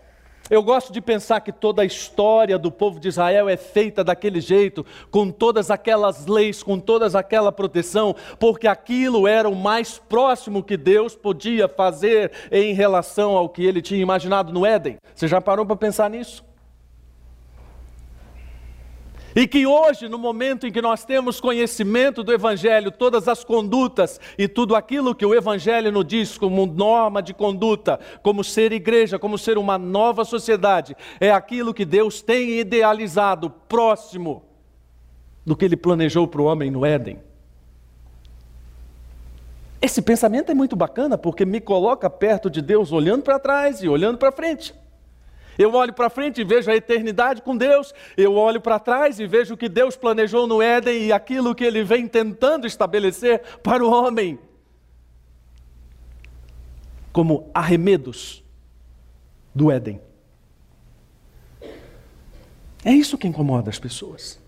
Eu 0.49 0.63
gosto 0.63 0.93
de 0.93 1.01
pensar 1.01 1.41
que 1.41 1.51
toda 1.51 1.83
a 1.83 1.85
história 1.85 2.57
do 2.57 2.71
povo 2.71 3.01
de 3.01 3.09
Israel 3.09 3.49
é 3.49 3.57
feita 3.57 4.05
daquele 4.05 4.41
jeito, 4.41 4.87
com 5.11 5.29
todas 5.29 5.73
aquelas 5.73 6.27
leis, 6.27 6.63
com 6.63 6.79
toda 6.79 7.07
aquela 7.19 7.51
proteção, 7.51 8.15
porque 8.39 8.69
aquilo 8.69 9.27
era 9.27 9.49
o 9.49 9.57
mais 9.57 9.99
próximo 9.99 10.63
que 10.63 10.77
Deus 10.77 11.17
podia 11.17 11.67
fazer 11.67 12.31
em 12.53 12.73
relação 12.75 13.33
ao 13.33 13.49
que 13.49 13.65
ele 13.65 13.83
tinha 13.83 14.01
imaginado 14.01 14.53
no 14.53 14.65
Éden. 14.65 14.99
Você 15.13 15.27
já 15.27 15.41
parou 15.41 15.67
para 15.67 15.75
pensar 15.75 16.09
nisso? 16.09 16.45
E 19.37 19.47
que 19.47 19.67
hoje, 19.67 20.09
no 20.09 20.17
momento 20.17 20.67
em 20.67 20.73
que 20.73 20.81
nós 20.81 21.05
temos 21.05 21.39
conhecimento 21.39 22.25
do 22.25 22.33
Evangelho, 22.33 22.91
todas 22.91 23.29
as 23.29 23.45
condutas 23.45 24.19
e 24.39 24.49
tudo 24.49 24.75
aquilo 24.75 25.15
que 25.15 25.27
o 25.27 25.35
Evangelho 25.35 25.93
nos 25.93 26.07
diz 26.07 26.39
como 26.39 26.65
norma 26.65 27.23
de 27.23 27.35
conduta, 27.35 28.01
como 28.23 28.43
ser 28.43 28.73
igreja, 28.73 29.19
como 29.19 29.37
ser 29.37 29.59
uma 29.59 29.77
nova 29.77 30.25
sociedade, 30.25 30.97
é 31.21 31.31
aquilo 31.31 31.75
que 31.75 31.85
Deus 31.85 32.23
tem 32.23 32.59
idealizado 32.59 33.51
próximo 33.69 34.43
do 35.45 35.55
que 35.55 35.67
Ele 35.67 35.77
planejou 35.77 36.27
para 36.27 36.41
o 36.41 36.47
homem 36.47 36.71
no 36.71 36.87
Éden. 36.87 37.19
Esse 39.83 40.01
pensamento 40.01 40.51
é 40.51 40.55
muito 40.55 40.75
bacana 40.75 41.19
porque 41.19 41.45
me 41.45 41.61
coloca 41.61 42.09
perto 42.09 42.49
de 42.49 42.63
Deus, 42.63 42.91
olhando 42.91 43.23
para 43.23 43.39
trás 43.39 43.83
e 43.83 43.89
olhando 43.89 44.17
para 44.17 44.33
frente. 44.33 44.75
Eu 45.59 45.73
olho 45.75 45.93
para 45.93 46.11
frente 46.11 46.41
e 46.41 46.45
vejo 46.45 46.71
a 46.71 46.77
eternidade 46.77 47.43
com 47.43 47.57
Deus, 47.57 47.95
eu 48.17 48.35
olho 48.35 48.61
para 48.61 48.79
trás 48.79 49.19
e 49.19 49.27
vejo 49.27 49.55
o 49.55 49.57
que 49.57 49.69
Deus 49.69 49.97
planejou 49.97 50.47
no 50.47 50.61
Éden 50.61 51.05
e 51.05 51.13
aquilo 51.13 51.55
que 51.55 51.65
ele 51.65 51.83
vem 51.83 52.07
tentando 52.07 52.67
estabelecer 52.67 53.43
para 53.63 53.85
o 53.85 53.91
homem. 53.91 54.39
Como 57.13 57.51
arremedos 57.55 58.45
do 59.55 59.71
Éden. 59.71 60.01
É 62.85 62.93
isso 62.93 63.17
que 63.17 63.27
incomoda 63.27 63.71
as 63.71 63.79
pessoas. 63.79 64.39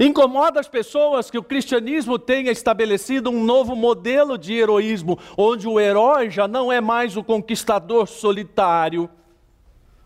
Incomoda 0.00 0.58
as 0.58 0.68
pessoas 0.68 1.30
que 1.30 1.38
o 1.38 1.42
cristianismo 1.42 2.18
tenha 2.18 2.50
estabelecido 2.50 3.30
um 3.30 3.44
novo 3.44 3.76
modelo 3.76 4.38
de 4.38 4.54
heroísmo, 4.54 5.18
onde 5.36 5.68
o 5.68 5.78
herói 5.78 6.30
já 6.30 6.48
não 6.48 6.72
é 6.72 6.80
mais 6.80 7.16
o 7.16 7.22
conquistador 7.22 8.06
solitário 8.06 9.08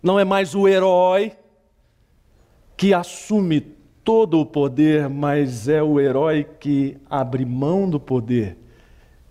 não 0.06 0.20
é 0.20 0.24
mais 0.24 0.54
o 0.54 0.68
herói 0.68 1.32
que 2.76 2.94
assume 2.94 3.60
todo 4.04 4.38
o 4.38 4.46
poder, 4.46 5.08
mas 5.08 5.66
é 5.66 5.82
o 5.82 5.98
herói 5.98 6.46
que 6.60 6.96
abre 7.10 7.44
mão 7.44 7.90
do 7.90 7.98
poder, 7.98 8.56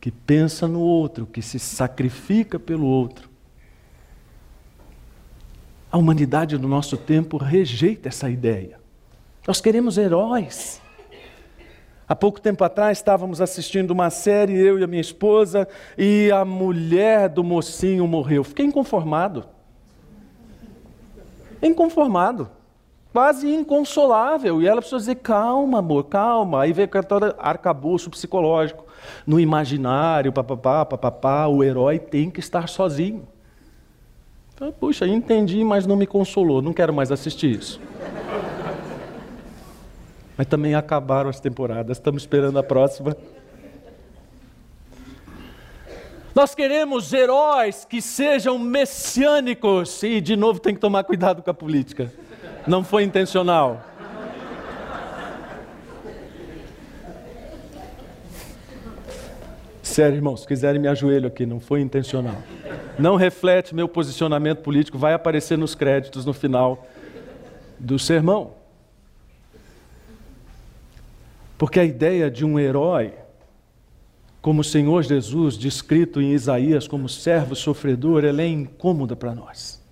que 0.01 0.11
pensa 0.11 0.67
no 0.67 0.81
outro, 0.81 1.25
que 1.25 1.41
se 1.41 1.59
sacrifica 1.59 2.59
pelo 2.59 2.85
outro. 2.87 3.29
A 5.89 5.97
humanidade 5.97 6.57
do 6.57 6.67
nosso 6.67 6.97
tempo 6.97 7.37
rejeita 7.37 8.09
essa 8.09 8.29
ideia. 8.29 8.77
Nós 9.47 9.61
queremos 9.61 9.97
heróis. 9.97 10.81
Há 12.05 12.15
pouco 12.17 12.41
tempo 12.41 12.65
atrás 12.65 12.97
estávamos 12.97 13.39
assistindo 13.39 13.91
uma 13.91 14.09
série, 14.09 14.57
eu 14.57 14.77
e 14.77 14.83
a 14.83 14.87
minha 14.87 15.01
esposa, 15.01 15.69
e 15.97 16.29
a 16.33 16.43
mulher 16.43 17.29
do 17.29 17.45
mocinho 17.45 18.05
morreu. 18.05 18.43
Fiquei 18.43 18.65
inconformado 18.65 19.54
inconformado, 21.61 22.49
quase 23.11 23.49
inconsolável. 23.49 24.61
E 24.61 24.67
ela 24.67 24.81
precisa 24.81 24.99
dizer: 24.99 25.15
calma, 25.15 25.79
amor, 25.79 26.05
calma. 26.05 26.63
Aí 26.63 26.73
vem 26.73 26.87
todo 26.87 27.33
arcabouço 27.37 28.09
psicológico. 28.09 28.85
No 29.25 29.39
imaginário, 29.39 30.33
papapá, 30.33 30.85
papapá, 30.85 31.47
o 31.47 31.63
herói 31.63 31.99
tem 31.99 32.29
que 32.29 32.39
estar 32.39 32.67
sozinho. 32.67 33.27
Então, 34.53 34.71
puxa, 34.71 35.05
entendi, 35.07 35.63
mas 35.63 35.85
não 35.85 35.95
me 35.95 36.07
consolou. 36.07 36.61
Não 36.61 36.73
quero 36.73 36.93
mais 36.93 37.11
assistir 37.11 37.59
isso. 37.59 37.79
Mas 40.37 40.47
também 40.47 40.75
acabaram 40.75 41.29
as 41.29 41.39
temporadas, 41.39 41.97
estamos 41.97 42.23
esperando 42.23 42.59
a 42.59 42.63
próxima. 42.63 43.15
Nós 46.35 46.53
queremos 46.53 47.13
heróis 47.13 47.85
que 47.85 48.01
sejam 48.01 48.59
messiânicos. 48.59 50.03
E, 50.03 50.19
de 50.19 50.35
novo, 50.35 50.59
tem 50.59 50.75
que 50.75 50.81
tomar 50.81 51.05
cuidado 51.05 51.41
com 51.41 51.49
a 51.49 51.53
política. 51.53 52.11
Não 52.67 52.83
foi 52.83 53.03
intencional. 53.03 53.81
Sério, 59.81 60.17
irmãos, 60.17 60.41
se 60.41 60.47
quiserem 60.47 60.81
me 60.81 60.89
ajoelho 60.89 61.27
aqui, 61.27 61.45
não 61.45 61.61
foi 61.61 61.79
intencional. 61.79 62.35
Não 62.99 63.15
reflete 63.15 63.73
meu 63.73 63.87
posicionamento 63.87 64.59
político, 64.59 64.97
vai 64.97 65.13
aparecer 65.13 65.57
nos 65.57 65.73
créditos 65.73 66.25
no 66.25 66.33
final 66.33 66.85
do 67.79 67.97
sermão. 67.97 68.55
Porque 71.57 71.79
a 71.79 71.85
ideia 71.85 72.29
de 72.29 72.43
um 72.43 72.59
herói 72.59 73.13
como 74.45 74.61
o 74.61 74.63
Senhor 74.63 75.01
Jesus, 75.01 75.57
descrito 75.57 76.21
em 76.21 76.31
Isaías 76.31 76.87
como 76.87 77.09
servo 77.09 77.55
sofredor, 77.55 78.23
ela 78.23 78.43
é 78.43 78.47
incômoda 78.47 79.15
para 79.15 79.33
nós. 79.33 79.83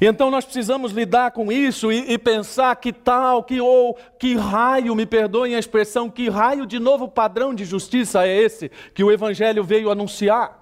Então 0.00 0.32
nós 0.32 0.44
precisamos 0.44 0.90
lidar 0.90 1.30
com 1.30 1.52
isso 1.52 1.92
e, 1.92 2.12
e, 2.12 2.18
pensar 2.18 2.74
que 2.74 2.92
tal, 2.92 3.44
que 3.44 3.60
ou 3.60 3.96
que 4.18 4.34
raio, 4.34 4.96
me 4.96 5.06
perdoem 5.06 5.54
a 5.54 5.60
expressão, 5.60 6.10
que 6.10 6.28
raio 6.28 6.66
de 6.66 6.80
novo 6.80 7.06
padrão 7.06 7.54
de 7.54 7.64
justiça 7.64 8.26
é 8.26 8.36
esse 8.42 8.68
que 8.92 9.04
o 9.04 9.12
Evangelho 9.12 9.62
veio 9.62 9.92
anunciar. 9.92 10.60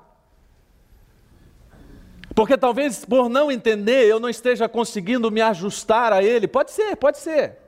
Porque 2.34 2.58
talvez 2.58 3.02
por 3.02 3.30
não 3.30 3.50
entender 3.50 4.04
eu 4.04 4.20
não 4.20 4.28
esteja 4.28 4.68
conseguindo 4.68 5.30
me 5.30 5.40
ajustar 5.40 6.12
a 6.12 6.22
ele. 6.22 6.46
Pode 6.46 6.70
ser, 6.70 6.96
pode 6.96 7.16
ser. 7.16 7.59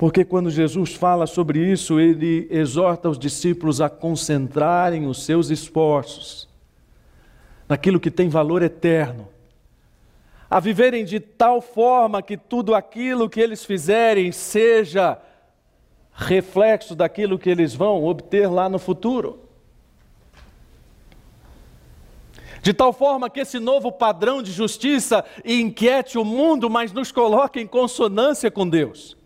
Porque 0.00 0.24
quando 0.24 0.48
Jesus 0.48 0.94
fala 0.94 1.26
sobre 1.26 1.58
isso, 1.58 2.00
ele 2.00 2.48
exorta 2.50 3.06
os 3.10 3.18
discípulos 3.18 3.82
a 3.82 3.90
concentrarem 3.90 5.06
os 5.06 5.22
seus 5.26 5.50
esforços 5.50 6.48
naquilo 7.68 8.00
que 8.00 8.10
tem 8.10 8.26
valor 8.26 8.62
eterno, 8.62 9.28
a 10.48 10.58
viverem 10.58 11.04
de 11.04 11.20
tal 11.20 11.60
forma 11.60 12.22
que 12.22 12.38
tudo 12.38 12.74
aquilo 12.74 13.28
que 13.28 13.42
eles 13.42 13.62
fizerem 13.62 14.32
seja 14.32 15.18
reflexo 16.14 16.94
daquilo 16.94 17.38
que 17.38 17.50
eles 17.50 17.74
vão 17.74 18.02
obter 18.02 18.50
lá 18.50 18.70
no 18.70 18.78
futuro. 18.78 19.40
De 22.62 22.72
tal 22.72 22.94
forma 22.94 23.28
que 23.28 23.40
esse 23.40 23.58
novo 23.58 23.92
padrão 23.92 24.42
de 24.42 24.50
justiça 24.50 25.22
inquiete 25.44 26.16
o 26.16 26.24
mundo, 26.24 26.70
mas 26.70 26.90
nos 26.90 27.12
coloque 27.12 27.60
em 27.60 27.66
consonância 27.66 28.50
com 28.50 28.66
Deus. 28.66 29.19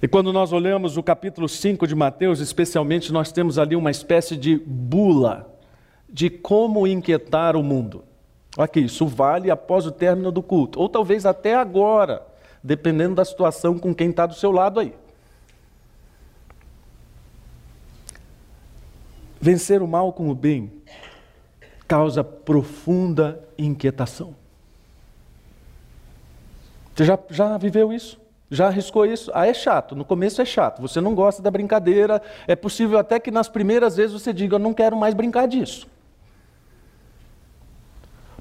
E 0.00 0.06
quando 0.06 0.32
nós 0.32 0.52
olhamos 0.52 0.96
o 0.96 1.02
capítulo 1.02 1.48
5 1.48 1.86
de 1.86 1.94
Mateus, 1.94 2.38
especialmente, 2.38 3.12
nós 3.12 3.32
temos 3.32 3.58
ali 3.58 3.74
uma 3.74 3.90
espécie 3.90 4.36
de 4.36 4.56
bula 4.56 5.52
de 6.08 6.30
como 6.30 6.86
inquietar 6.86 7.56
o 7.56 7.62
mundo. 7.64 8.04
Aqui, 8.56 8.80
isso 8.80 9.06
vale 9.06 9.50
após 9.50 9.86
o 9.86 9.92
término 9.92 10.30
do 10.30 10.42
culto, 10.42 10.80
ou 10.80 10.88
talvez 10.88 11.26
até 11.26 11.54
agora, 11.56 12.24
dependendo 12.62 13.16
da 13.16 13.24
situação 13.24 13.76
com 13.76 13.92
quem 13.92 14.10
está 14.10 14.24
do 14.24 14.34
seu 14.34 14.52
lado 14.52 14.78
aí. 14.78 14.94
Vencer 19.40 19.82
o 19.82 19.88
mal 19.88 20.12
com 20.12 20.30
o 20.30 20.34
bem 20.34 20.72
causa 21.88 22.22
profunda 22.22 23.42
inquietação. 23.56 24.34
Você 26.94 27.04
já, 27.04 27.18
já 27.30 27.56
viveu 27.56 27.92
isso? 27.92 28.27
Já 28.50 28.68
arriscou 28.68 29.04
isso? 29.04 29.30
Ah, 29.34 29.46
é 29.46 29.52
chato. 29.52 29.94
No 29.94 30.04
começo 30.04 30.40
é 30.40 30.44
chato. 30.44 30.80
Você 30.80 31.00
não 31.00 31.14
gosta 31.14 31.42
da 31.42 31.50
brincadeira. 31.50 32.22
É 32.46 32.56
possível 32.56 32.98
até 32.98 33.20
que 33.20 33.30
nas 33.30 33.48
primeiras 33.48 33.96
vezes 33.96 34.12
você 34.12 34.32
diga: 34.32 34.54
Eu 34.54 34.58
não 34.58 34.72
quero 34.72 34.96
mais 34.96 35.14
brincar 35.14 35.46
disso. 35.46 35.86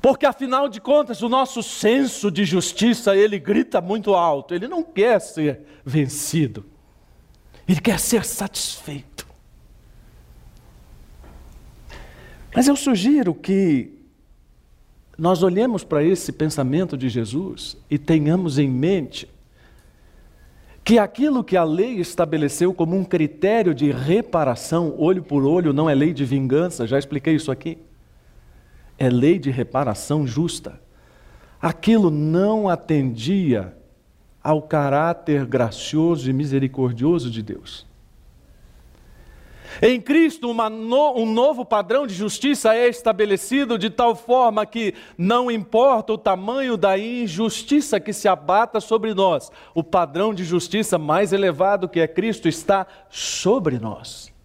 Porque 0.01 0.25
afinal 0.25 0.69
de 0.69 0.79
contas, 0.79 1.21
o 1.21 1.27
nosso 1.27 1.61
senso 1.61 2.31
de 2.31 2.45
justiça, 2.45 3.15
ele 3.15 3.37
grita 3.37 3.81
muito 3.81 4.13
alto. 4.13 4.53
Ele 4.53 4.67
não 4.67 4.81
quer 4.81 5.19
ser 5.19 5.61
vencido. 5.83 6.65
Ele 7.67 7.81
quer 7.81 7.99
ser 7.99 8.23
satisfeito. 8.23 9.27
Mas 12.55 12.67
eu 12.67 12.75
sugiro 12.75 13.35
que 13.35 13.93
nós 15.17 15.43
olhemos 15.43 15.83
para 15.83 16.03
esse 16.03 16.31
pensamento 16.31 16.95
de 16.95 17.09
Jesus 17.09 17.75
e 17.89 17.97
tenhamos 17.97 18.57
em 18.57 18.69
mente 18.69 19.27
que 20.87 20.97
aquilo 20.97 21.43
que 21.43 21.57
a 21.57 21.65
lei 21.65 21.99
estabeleceu 21.99 22.73
como 22.73 22.95
um 22.95 23.03
critério 23.03 23.75
de 23.75 23.91
reparação, 23.91 24.95
olho 24.97 25.21
por 25.21 25.43
olho, 25.43 25.73
não 25.73 25.89
é 25.89 25.93
lei 25.93 26.13
de 26.13 26.23
vingança, 26.23 26.87
já 26.87 26.97
expliquei 26.97 27.35
isso 27.35 27.51
aqui. 27.51 27.77
É 28.97 29.09
lei 29.09 29.37
de 29.37 29.51
reparação 29.51 30.25
justa. 30.25 30.79
Aquilo 31.61 32.09
não 32.09 32.69
atendia 32.69 33.75
ao 34.41 34.61
caráter 34.61 35.45
gracioso 35.45 36.29
e 36.29 36.31
misericordioso 36.31 37.29
de 37.29 37.43
Deus. 37.43 37.85
Em 39.81 40.01
Cristo, 40.01 40.53
no, 40.53 41.17
um 41.17 41.31
novo 41.31 41.63
padrão 41.63 42.07
de 42.07 42.13
justiça 42.13 42.73
é 42.73 42.87
estabelecido 42.87 43.77
de 43.77 43.89
tal 43.89 44.15
forma 44.15 44.65
que 44.65 44.93
não 45.17 45.51
importa 45.51 46.13
o 46.13 46.17
tamanho 46.17 46.75
da 46.75 46.97
injustiça 46.97 47.99
que 47.99 48.13
se 48.13 48.27
abata 48.27 48.79
sobre 48.79 49.13
nós, 49.13 49.51
o 49.75 49.83
padrão 49.83 50.33
de 50.33 50.43
justiça 50.43 50.97
mais 50.97 51.31
elevado 51.31 51.87
que 51.87 51.99
é 51.99 52.07
Cristo 52.07 52.47
está 52.47 52.87
sobre 53.09 53.77
nós. 53.77 54.35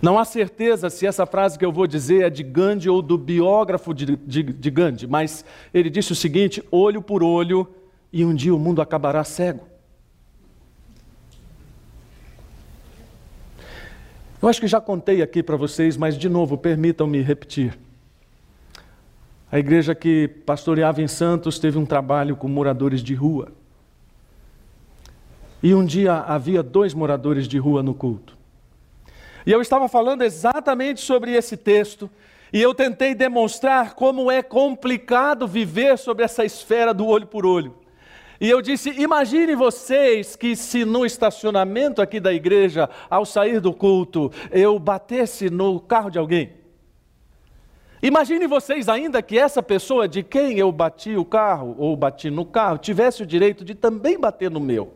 Não 0.00 0.18
há 0.18 0.24
certeza 0.24 0.90
se 0.90 1.06
essa 1.06 1.24
frase 1.24 1.58
que 1.58 1.64
eu 1.64 1.72
vou 1.72 1.86
dizer 1.86 2.24
é 2.24 2.30
de 2.30 2.42
Gandhi 2.42 2.90
ou 2.90 3.00
do 3.00 3.16
biógrafo 3.16 3.94
de, 3.94 4.16
de, 4.16 4.42
de 4.42 4.70
Gandhi, 4.70 5.06
mas 5.06 5.44
ele 5.72 5.88
disse 5.88 6.12
o 6.12 6.16
seguinte: 6.16 6.62
olho 6.70 7.00
por 7.00 7.22
olho, 7.22 7.66
e 8.12 8.24
um 8.24 8.34
dia 8.34 8.54
o 8.54 8.58
mundo 8.58 8.82
acabará 8.82 9.24
cego. 9.24 9.73
Eu 14.44 14.48
acho 14.50 14.60
que 14.60 14.68
já 14.68 14.78
contei 14.78 15.22
aqui 15.22 15.42
para 15.42 15.56
vocês, 15.56 15.96
mas 15.96 16.18
de 16.18 16.28
novo, 16.28 16.58
permitam-me 16.58 17.22
repetir. 17.22 17.78
A 19.50 19.58
igreja 19.58 19.94
que 19.94 20.28
pastoreava 20.28 21.00
em 21.00 21.08
Santos 21.08 21.58
teve 21.58 21.78
um 21.78 21.86
trabalho 21.86 22.36
com 22.36 22.46
moradores 22.46 23.02
de 23.02 23.14
rua. 23.14 23.52
E 25.62 25.74
um 25.74 25.82
dia 25.82 26.16
havia 26.16 26.62
dois 26.62 26.92
moradores 26.92 27.48
de 27.48 27.56
rua 27.56 27.82
no 27.82 27.94
culto. 27.94 28.36
E 29.46 29.50
eu 29.50 29.62
estava 29.62 29.88
falando 29.88 30.20
exatamente 30.20 31.00
sobre 31.00 31.32
esse 31.32 31.56
texto, 31.56 32.10
e 32.52 32.60
eu 32.60 32.74
tentei 32.74 33.14
demonstrar 33.14 33.94
como 33.94 34.30
é 34.30 34.42
complicado 34.42 35.48
viver 35.48 35.96
sobre 35.96 36.22
essa 36.22 36.44
esfera 36.44 36.92
do 36.92 37.06
olho 37.06 37.26
por 37.26 37.46
olho. 37.46 37.74
E 38.40 38.50
eu 38.50 38.60
disse: 38.60 38.90
imagine 38.90 39.54
vocês 39.54 40.36
que 40.36 40.56
se 40.56 40.84
no 40.84 41.06
estacionamento 41.06 42.02
aqui 42.02 42.18
da 42.18 42.32
igreja, 42.32 42.88
ao 43.08 43.24
sair 43.24 43.60
do 43.60 43.72
culto, 43.72 44.30
eu 44.50 44.78
batesse 44.78 45.50
no 45.50 45.80
carro 45.80 46.10
de 46.10 46.18
alguém. 46.18 46.52
Imagine 48.02 48.46
vocês 48.46 48.86
ainda 48.88 49.22
que 49.22 49.38
essa 49.38 49.62
pessoa 49.62 50.06
de 50.06 50.22
quem 50.22 50.58
eu 50.58 50.70
bati 50.70 51.16
o 51.16 51.24
carro, 51.24 51.74
ou 51.78 51.96
bati 51.96 52.28
no 52.28 52.44
carro, 52.44 52.76
tivesse 52.76 53.22
o 53.22 53.26
direito 53.26 53.64
de 53.64 53.74
também 53.74 54.18
bater 54.18 54.50
no 54.50 54.60
meu. 54.60 54.92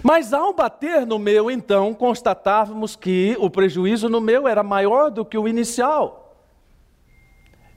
Mas 0.00 0.32
ao 0.32 0.52
bater 0.52 1.04
no 1.04 1.18
meu, 1.18 1.50
então, 1.50 1.92
constatávamos 1.92 2.94
que 2.94 3.36
o 3.40 3.50
prejuízo 3.50 4.08
no 4.08 4.20
meu 4.20 4.46
era 4.46 4.62
maior 4.62 5.10
do 5.10 5.24
que 5.24 5.36
o 5.36 5.48
inicial. 5.48 6.23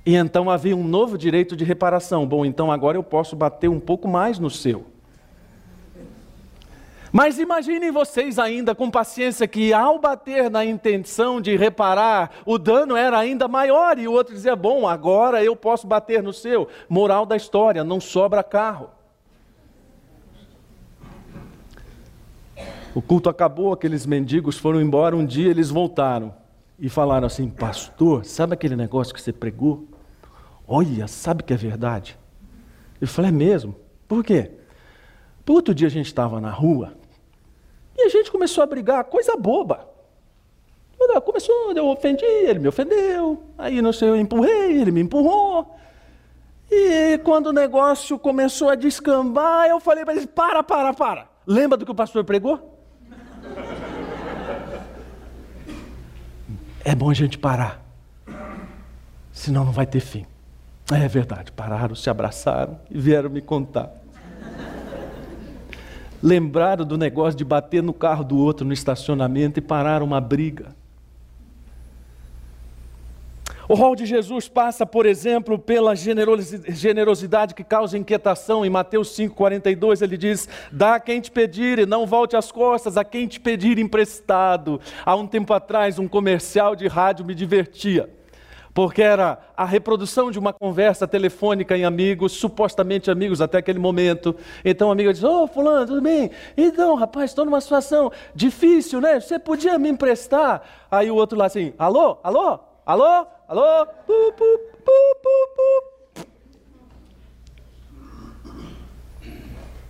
E 0.08 0.16
então 0.16 0.50
havia 0.50 0.74
um 0.74 0.86
novo 0.86 1.18
direito 1.18 1.54
de 1.54 1.66
reparação. 1.66 2.26
Bom, 2.26 2.46
então 2.46 2.72
agora 2.72 2.98
eu 2.98 3.04
posso 3.04 3.36
bater 3.36 3.68
um 3.68 3.78
pouco 3.78 4.08
mais 4.08 4.40
no 4.40 4.50
seu. 4.50 4.86
Mas 7.12 7.38
imaginem 7.38 7.92
vocês 7.92 8.40
ainda 8.40 8.74
com 8.74 8.90
paciência 8.90 9.46
que 9.50 9.74
ao 9.74 10.00
bater 10.00 10.50
na 10.50 10.64
intenção 10.64 11.42
de 11.42 11.58
reparar, 11.58 12.32
o 12.46 12.58
dano 12.58 12.96
era 12.96 13.20
ainda 13.20 13.50
maior 13.50 14.00
e 14.00 14.08
o 14.08 14.14
outro 14.14 14.34
dizia: 14.34 14.56
Bom, 14.56 14.88
agora 14.88 15.44
eu 15.44 15.58
posso 15.58 15.86
bater 15.86 16.24
no 16.24 16.32
seu. 16.32 16.70
Moral 16.88 17.26
da 17.26 17.36
história: 17.36 17.84
não 17.84 18.00
sobra 18.00 18.42
carro. 18.42 18.90
O 22.96 23.02
culto 23.02 23.30
acabou, 23.30 23.74
aqueles 23.74 24.06
mendigos 24.06 24.58
foram 24.58 24.80
embora. 24.80 25.18
Um 25.18 25.26
dia 25.26 25.50
eles 25.50 25.70
voltaram 25.70 26.34
e 26.80 26.88
falaram 26.88 27.28
assim: 27.28 27.50
Pastor, 27.50 28.24
sabe 28.24 28.54
aquele 28.54 28.78
negócio 28.78 29.14
que 29.14 29.22
você 29.22 29.34
pregou? 29.34 29.97
Olha, 30.68 31.08
sabe 31.08 31.44
que 31.44 31.54
é 31.54 31.58
verdade? 31.58 32.18
Eu 33.00 33.08
falei, 33.08 33.30
é 33.30 33.34
mesmo? 33.34 33.76
Por 34.08 34.24
quê? 34.24 34.52
Por 35.46 35.54
outro 35.54 35.74
dia 35.74 35.88
a 35.88 35.92
gente 35.92 36.08
estava 36.08 36.42
na 36.42 36.52
rua 36.52 36.94
e 37.98 38.02
a 38.02 38.10
gente 38.10 38.30
começou 38.30 38.64
a 38.64 38.68
brigar, 38.68 39.04
coisa 39.06 39.36
boba. 39.38 39.88
Começou, 41.24 41.72
eu 41.74 41.88
ofendi, 41.88 42.26
ele 42.26 42.60
me 42.60 42.68
ofendeu, 42.68 43.44
aí 43.58 43.82
não 43.82 43.94
sei, 43.94 44.10
eu 44.10 44.16
empurrei, 44.16 44.80
ele 44.80 44.92
me 44.92 45.02
empurrou. 45.02 45.76
E 46.70 47.18
quando 47.20 47.48
o 47.48 47.54
negócio 47.54 48.20
começou 48.20 48.70
a 48.70 48.76
descambar, 48.76 49.68
eu 49.68 49.80
falei 49.80 50.04
para 50.04 50.16
ele: 50.16 50.28
para, 50.28 50.62
para, 50.64 50.94
para. 50.94 51.28
Lembra 51.46 51.78
do 51.78 51.86
que 51.86 51.92
o 51.92 51.96
pastor 51.96 52.24
pregou? 52.24 52.80
É 56.84 56.96
bom 56.96 57.10
a 57.10 57.14
gente 57.14 57.38
parar, 57.38 57.84
senão 59.32 59.66
não 59.66 59.72
vai 59.72 59.86
ter 59.86 60.00
fim. 60.00 60.26
É 60.92 61.06
verdade, 61.08 61.52
pararam, 61.52 61.94
se 61.96 62.10
abraçaram 62.10 62.80
e 62.90 62.98
vieram 62.98 63.30
me 63.30 63.42
contar. 63.42 63.92
Lembraram 66.24 66.86
do 66.86 66.98
negócio 66.98 67.38
de 67.38 67.44
bater 67.44 67.84
no 67.84 67.94
carro 67.94 68.24
do 68.24 68.38
outro 68.38 68.66
no 68.66 68.74
estacionamento 68.74 69.60
e 69.60 69.62
pararam 69.62 70.06
uma 70.06 70.22
briga. 70.22 70.76
O 73.68 73.76
rol 73.76 73.98
de 73.98 74.06
Jesus 74.06 74.48
passa, 74.48 74.86
por 74.86 75.06
exemplo, 75.06 75.60
pela 75.60 75.94
generosidade 75.94 77.54
que 77.54 77.66
causa 77.66 77.98
inquietação. 77.98 78.66
Em 78.66 78.70
Mateus 78.70 79.10
5,42 79.10 80.02
ele 80.02 80.18
diz: 80.18 80.48
Dá 80.72 80.96
a 80.96 81.00
quem 81.02 81.20
te 81.20 81.30
pedir 81.30 81.80
e 81.80 81.86
não 81.86 82.06
volte 82.06 82.38
as 82.38 82.50
costas 82.50 82.96
a 82.96 83.04
quem 83.04 83.28
te 83.28 83.42
pedir 83.42 83.78
emprestado. 83.78 84.80
Há 85.06 85.18
um 85.18 85.28
tempo 85.28 85.54
atrás, 85.54 86.00
um 86.00 86.08
comercial 86.08 86.78
de 86.78 86.88
rádio 86.88 87.26
me 87.26 87.36
divertia 87.36 88.17
porque 88.78 89.02
era 89.02 89.40
a 89.58 89.66
reprodução 89.66 90.30
de 90.30 90.38
uma 90.38 90.54
conversa 90.54 91.08
telefônica 91.08 91.76
em 91.76 91.84
amigos, 91.84 92.34
supostamente 92.34 93.10
amigos 93.10 93.42
até 93.42 93.58
aquele 93.58 93.80
momento. 93.80 94.36
Então 94.64 94.90
a 94.90 94.92
amiga 94.92 95.12
diz: 95.12 95.24
Ô, 95.24 95.46
oh, 95.46 95.48
Fulano, 95.48 95.88
tudo 95.88 96.00
bem? 96.00 96.30
Então, 96.56 96.94
rapaz, 96.94 97.32
estou 97.32 97.44
numa 97.44 97.60
situação 97.60 98.12
difícil, 98.36 99.02
né? 99.02 99.20
Você 99.20 99.40
podia 99.40 99.80
me 99.80 99.90
emprestar? 99.90 100.62
Aí 100.92 101.10
o 101.10 101.16
outro 101.16 101.36
lá 101.36 101.48
assim: 101.48 101.74
Alô, 101.76 102.20
alô, 102.22 102.60
alô, 102.86 103.26
alô, 103.48 103.86
pu, 104.06 104.34
pu, 104.34 104.60
pu, 104.86 105.18
pu, 105.24 106.22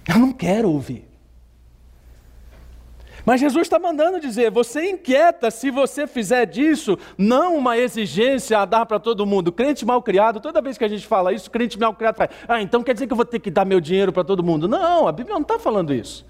Eu 0.07 0.17
não 0.17 0.31
quero 0.31 0.71
ouvir. 0.71 1.06
Mas 3.27 3.41
Jesus 3.41 3.63
está 3.63 3.77
mandando 3.77 4.21
dizer: 4.21 4.49
você 4.49 4.89
inquieta 4.89 5.51
se 5.51 5.69
você 5.69 6.07
fizer 6.07 6.45
disso, 6.45 6.97
não 7.17 7.57
uma 7.57 7.77
exigência 7.77 8.57
a 8.57 8.63
dar 8.63 8.85
para 8.85 9.01
todo 9.01 9.25
mundo. 9.25 9.51
Crente 9.51 9.85
mal 9.85 10.01
criado, 10.01 10.39
toda 10.39 10.61
vez 10.61 10.77
que 10.77 10.85
a 10.85 10.87
gente 10.87 11.05
fala 11.05 11.33
isso, 11.33 11.51
crente 11.51 11.77
mal 11.77 11.93
criado 11.93 12.15
faz, 12.15 12.29
ah, 12.47 12.61
então 12.61 12.81
quer 12.81 12.93
dizer 12.93 13.05
que 13.05 13.11
eu 13.11 13.17
vou 13.17 13.25
ter 13.25 13.39
que 13.39 13.51
dar 13.51 13.65
meu 13.65 13.81
dinheiro 13.81 14.13
para 14.13 14.23
todo 14.23 14.41
mundo. 14.41 14.65
Não, 14.65 15.09
a 15.09 15.11
Bíblia 15.11 15.33
não 15.33 15.41
está 15.41 15.59
falando 15.59 15.93
isso. 15.93 16.25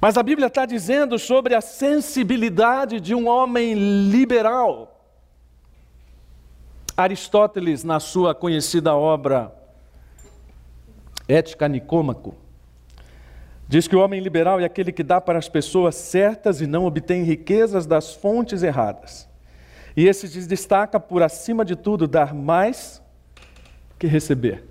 Mas 0.00 0.16
a 0.16 0.22
Bíblia 0.22 0.46
está 0.46 0.64
dizendo 0.64 1.18
sobre 1.18 1.56
a 1.56 1.60
sensibilidade 1.60 3.00
de 3.00 3.12
um 3.12 3.26
homem 3.26 3.74
liberal. 4.08 5.04
Aristóteles, 6.96 7.82
na 7.82 7.98
sua 7.98 8.36
conhecida 8.36 8.94
obra 8.94 9.52
Ética 11.26 11.66
Nicômaco, 11.66 12.45
Diz 13.68 13.88
que 13.88 13.96
o 13.96 14.00
homem 14.00 14.20
liberal 14.20 14.60
é 14.60 14.64
aquele 14.64 14.92
que 14.92 15.02
dá 15.02 15.20
para 15.20 15.38
as 15.38 15.48
pessoas 15.48 15.96
certas 15.96 16.60
e 16.60 16.66
não 16.66 16.84
obtém 16.84 17.24
riquezas 17.24 17.84
das 17.84 18.14
fontes 18.14 18.62
erradas. 18.62 19.28
E 19.96 20.06
esse 20.06 20.28
se 20.28 20.46
destaca 20.46 21.00
por, 21.00 21.22
acima 21.22 21.64
de 21.64 21.74
tudo, 21.74 22.06
dar 22.06 22.32
mais 22.32 23.02
que 23.98 24.06
receber. 24.06 24.64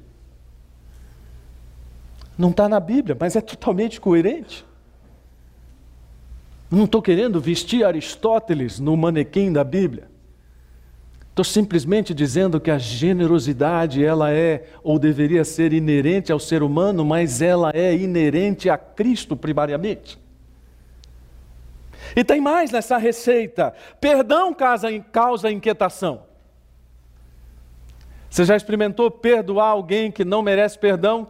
Não 2.37 2.51
está 2.51 2.69
na 2.69 2.79
Bíblia, 2.79 3.17
mas 3.19 3.35
é 3.35 3.41
totalmente 3.41 3.99
coerente. 3.99 4.65
Não 6.69 6.85
estou 6.85 7.01
querendo 7.01 7.39
vestir 7.41 7.83
Aristóteles 7.83 8.79
no 8.79 8.95
manequim 8.95 9.51
da 9.51 9.63
Bíblia. 9.63 10.14
Estou 11.35 11.43
simplesmente 11.43 12.13
dizendo 12.13 12.61
que 12.61 12.71
a 12.71 12.77
generosidade 12.77 14.01
ela 14.01 14.31
é 14.31 14.69
ou 14.81 14.97
deveria 14.97 15.43
ser 15.43 15.73
inerente 15.73 16.31
ao 16.31 16.39
ser 16.39 16.63
humano, 16.63 17.03
mas 17.03 17.41
ela 17.41 17.73
é 17.75 17.93
inerente 17.93 18.69
a 18.69 18.77
Cristo 18.77 19.35
primariamente. 19.35 20.17
E 22.15 22.23
tem 22.23 22.39
mais 22.39 22.71
nessa 22.71 22.95
receita: 22.97 23.73
perdão 23.99 24.53
causa, 24.53 24.87
causa 25.11 25.51
inquietação. 25.51 26.23
Você 28.29 28.45
já 28.45 28.55
experimentou 28.55 29.11
perdoar 29.11 29.71
alguém 29.71 30.13
que 30.13 30.23
não 30.23 30.41
merece 30.41 30.79
perdão? 30.79 31.29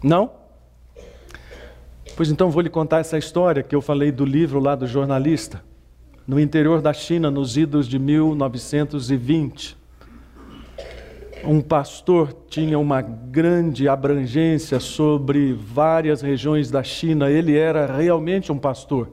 Não? 0.00 0.30
Pois 2.14 2.30
então 2.30 2.48
vou 2.48 2.62
lhe 2.62 2.70
contar 2.70 3.00
essa 3.00 3.18
história 3.18 3.60
que 3.60 3.74
eu 3.74 3.82
falei 3.82 4.12
do 4.12 4.24
livro 4.24 4.60
lá 4.60 4.76
do 4.76 4.86
jornalista 4.86 5.73
no 6.26 6.40
interior 6.40 6.80
da 6.80 6.92
China, 6.92 7.30
nos 7.30 7.56
idos 7.56 7.86
de 7.86 7.98
1920. 7.98 9.76
Um 11.44 11.60
pastor 11.60 12.32
tinha 12.48 12.78
uma 12.78 13.02
grande 13.02 13.86
abrangência 13.86 14.80
sobre 14.80 15.52
várias 15.52 16.22
regiões 16.22 16.70
da 16.70 16.82
China, 16.82 17.30
ele 17.30 17.56
era 17.56 17.84
realmente 17.86 18.50
um 18.50 18.58
pastor. 18.58 19.10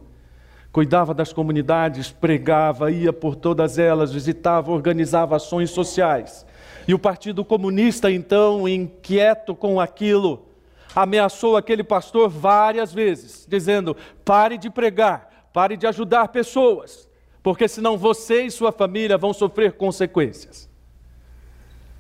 Cuidava 0.71 1.13
das 1.13 1.33
comunidades, 1.33 2.09
pregava, 2.09 2.89
ia 2.89 3.11
por 3.11 3.35
todas 3.35 3.77
elas, 3.77 4.13
visitava, 4.13 4.71
organizava 4.71 5.35
ações 5.35 5.69
sociais. 5.69 6.45
E 6.87 6.93
o 6.93 6.99
Partido 6.99 7.43
Comunista, 7.43 8.09
então, 8.09 8.65
inquieto 8.65 9.53
com 9.53 9.81
aquilo, 9.81 10.47
ameaçou 10.95 11.57
aquele 11.57 11.83
pastor 11.83 12.29
várias 12.29 12.93
vezes, 12.93 13.45
dizendo: 13.49 13.97
pare 14.23 14.57
de 14.57 14.69
pregar, 14.69 15.40
pare 15.53 15.75
de 15.75 15.85
ajudar 15.87 16.27
pessoas, 16.29 17.09
porque 17.43 17.67
senão 17.67 17.97
você 17.97 18.43
e 18.43 18.51
sua 18.51 18.71
família 18.71 19.17
vão 19.17 19.33
sofrer 19.33 19.73
consequências. 19.73 20.69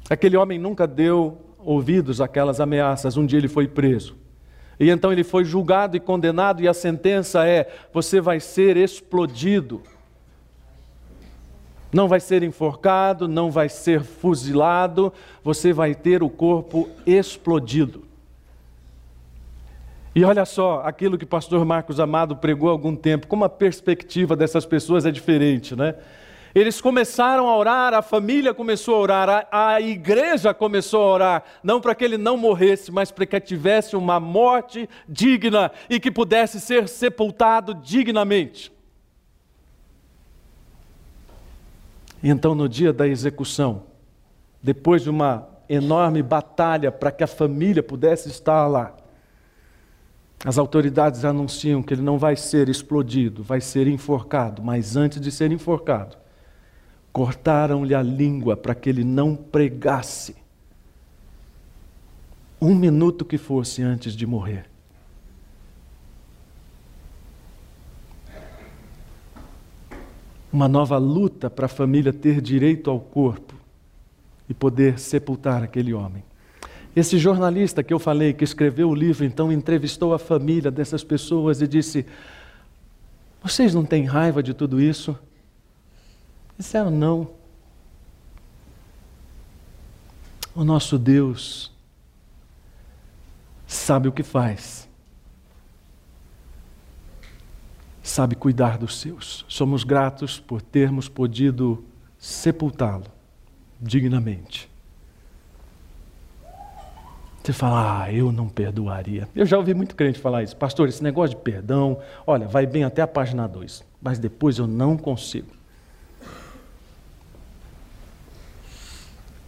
Aquele 0.09 0.37
homem 0.37 0.59
nunca 0.59 0.85
deu 0.87 1.37
ouvidos 1.57 2.21
àquelas 2.21 2.59
ameaças, 2.59 3.17
um 3.17 3.25
dia 3.25 3.39
ele 3.39 3.47
foi 3.47 3.67
preso. 3.67 4.15
E 4.79 4.89
então 4.89 5.11
ele 5.11 5.23
foi 5.23 5.45
julgado 5.45 5.95
e 5.95 5.99
condenado, 5.99 6.61
e 6.61 6.67
a 6.67 6.73
sentença 6.73 7.45
é: 7.45 7.71
você 7.93 8.19
vai 8.19 8.39
ser 8.39 8.77
explodido. 8.77 9.81
Não 11.93 12.07
vai 12.07 12.19
ser 12.19 12.41
enforcado, 12.41 13.27
não 13.27 13.51
vai 13.51 13.67
ser 13.67 14.01
fuzilado, 14.01 15.11
você 15.43 15.73
vai 15.73 15.93
ter 15.93 16.23
o 16.23 16.29
corpo 16.29 16.89
explodido. 17.05 18.10
E 20.13 20.25
olha 20.25 20.43
só, 20.43 20.81
aquilo 20.83 21.17
que 21.17 21.23
o 21.23 21.27
pastor 21.27 21.63
Marcos 21.63 21.99
Amado 21.99 22.35
pregou 22.35 22.67
há 22.67 22.71
algum 22.73 22.95
tempo, 22.95 23.27
como 23.27 23.45
a 23.45 23.49
perspectiva 23.49 24.35
dessas 24.35 24.65
pessoas 24.65 25.05
é 25.05 25.11
diferente, 25.11 25.75
né? 25.75 25.95
Eles 26.53 26.81
começaram 26.81 27.47
a 27.47 27.57
orar, 27.57 27.93
a 27.93 28.01
família 28.01 28.53
começou 28.53 28.95
a 28.95 28.99
orar, 28.99 29.47
a, 29.49 29.69
a 29.75 29.81
igreja 29.81 30.53
começou 30.53 31.01
a 31.01 31.13
orar, 31.13 31.43
não 31.63 31.79
para 31.79 31.95
que 31.95 32.03
ele 32.03 32.17
não 32.17 32.35
morresse, 32.35 32.91
mas 32.91 33.09
para 33.09 33.25
que 33.25 33.39
tivesse 33.39 33.95
uma 33.95 34.19
morte 34.19 34.89
digna 35.07 35.71
e 35.89 35.97
que 35.97 36.11
pudesse 36.11 36.59
ser 36.59 36.89
sepultado 36.89 37.73
dignamente. 37.73 38.69
E 42.21 42.29
então, 42.29 42.53
no 42.53 42.67
dia 42.67 42.91
da 42.91 43.07
execução, 43.07 43.83
depois 44.61 45.01
de 45.03 45.09
uma 45.09 45.47
enorme 45.69 46.21
batalha 46.21 46.91
para 46.91 47.11
que 47.11 47.23
a 47.23 47.27
família 47.27 47.81
pudesse 47.81 48.27
estar 48.27 48.67
lá, 48.67 48.93
as 50.43 50.57
autoridades 50.57 51.23
anunciam 51.23 51.83
que 51.83 51.93
ele 51.93 52.01
não 52.01 52.17
vai 52.17 52.35
ser 52.35 52.67
explodido, 52.67 53.43
vai 53.43 53.61
ser 53.61 53.87
enforcado, 53.87 54.61
mas 54.63 54.95
antes 54.95 55.21
de 55.21 55.31
ser 55.31 55.51
enforcado, 55.51 56.17
cortaram-lhe 57.11 57.93
a 57.93 58.01
língua 58.01 58.57
para 58.57 58.73
que 58.73 58.89
ele 58.89 59.03
não 59.03 59.35
pregasse 59.35 60.35
um 62.59 62.73
minuto 62.73 63.23
que 63.23 63.37
fosse 63.37 63.83
antes 63.83 64.15
de 64.15 64.25
morrer. 64.25 64.65
Uma 70.51 70.67
nova 70.67 70.97
luta 70.97 71.49
para 71.49 71.65
a 71.65 71.69
família 71.69 72.11
ter 72.11 72.41
direito 72.41 72.89
ao 72.89 72.99
corpo 72.99 73.55
e 74.49 74.53
poder 74.53 74.99
sepultar 74.99 75.63
aquele 75.63 75.93
homem. 75.93 76.23
Esse 76.95 77.17
jornalista 77.17 77.81
que 77.83 77.93
eu 77.93 77.99
falei, 77.99 78.33
que 78.33 78.43
escreveu 78.43 78.89
o 78.89 78.95
livro, 78.95 79.23
então 79.23 79.51
entrevistou 79.51 80.13
a 80.13 80.19
família 80.19 80.69
dessas 80.69 81.03
pessoas 81.03 81.61
e 81.61 81.67
disse: 81.67 82.05
Vocês 83.41 83.73
não 83.73 83.85
têm 83.85 84.03
raiva 84.03 84.43
de 84.43 84.53
tudo 84.53 84.81
isso? 84.81 85.17
Disseram 86.57 86.91
não. 86.91 87.29
O 90.53 90.65
nosso 90.65 90.99
Deus 90.99 91.71
sabe 93.65 94.09
o 94.09 94.11
que 94.11 94.21
faz, 94.21 94.89
sabe 98.03 98.35
cuidar 98.35 98.77
dos 98.77 98.99
seus. 98.99 99.45
Somos 99.47 99.85
gratos 99.85 100.39
por 100.39 100.61
termos 100.61 101.07
podido 101.07 101.85
sepultá-lo 102.19 103.05
dignamente. 103.79 104.70
Você 107.43 107.53
fala, 107.53 108.03
ah, 108.03 108.13
eu 108.13 108.31
não 108.31 108.47
perdoaria. 108.47 109.27
Eu 109.35 109.45
já 109.47 109.57
ouvi 109.57 109.73
muito 109.73 109.95
crente 109.95 110.19
falar 110.19 110.43
isso. 110.43 110.55
Pastor, 110.55 110.87
esse 110.87 111.03
negócio 111.03 111.35
de 111.35 111.41
perdão, 111.41 111.97
olha, 112.25 112.47
vai 112.47 112.67
bem 112.67 112.83
até 112.83 113.01
a 113.01 113.07
página 113.07 113.47
2, 113.47 113.83
mas 113.99 114.19
depois 114.19 114.59
eu 114.59 114.67
não 114.67 114.95
consigo. 114.95 115.61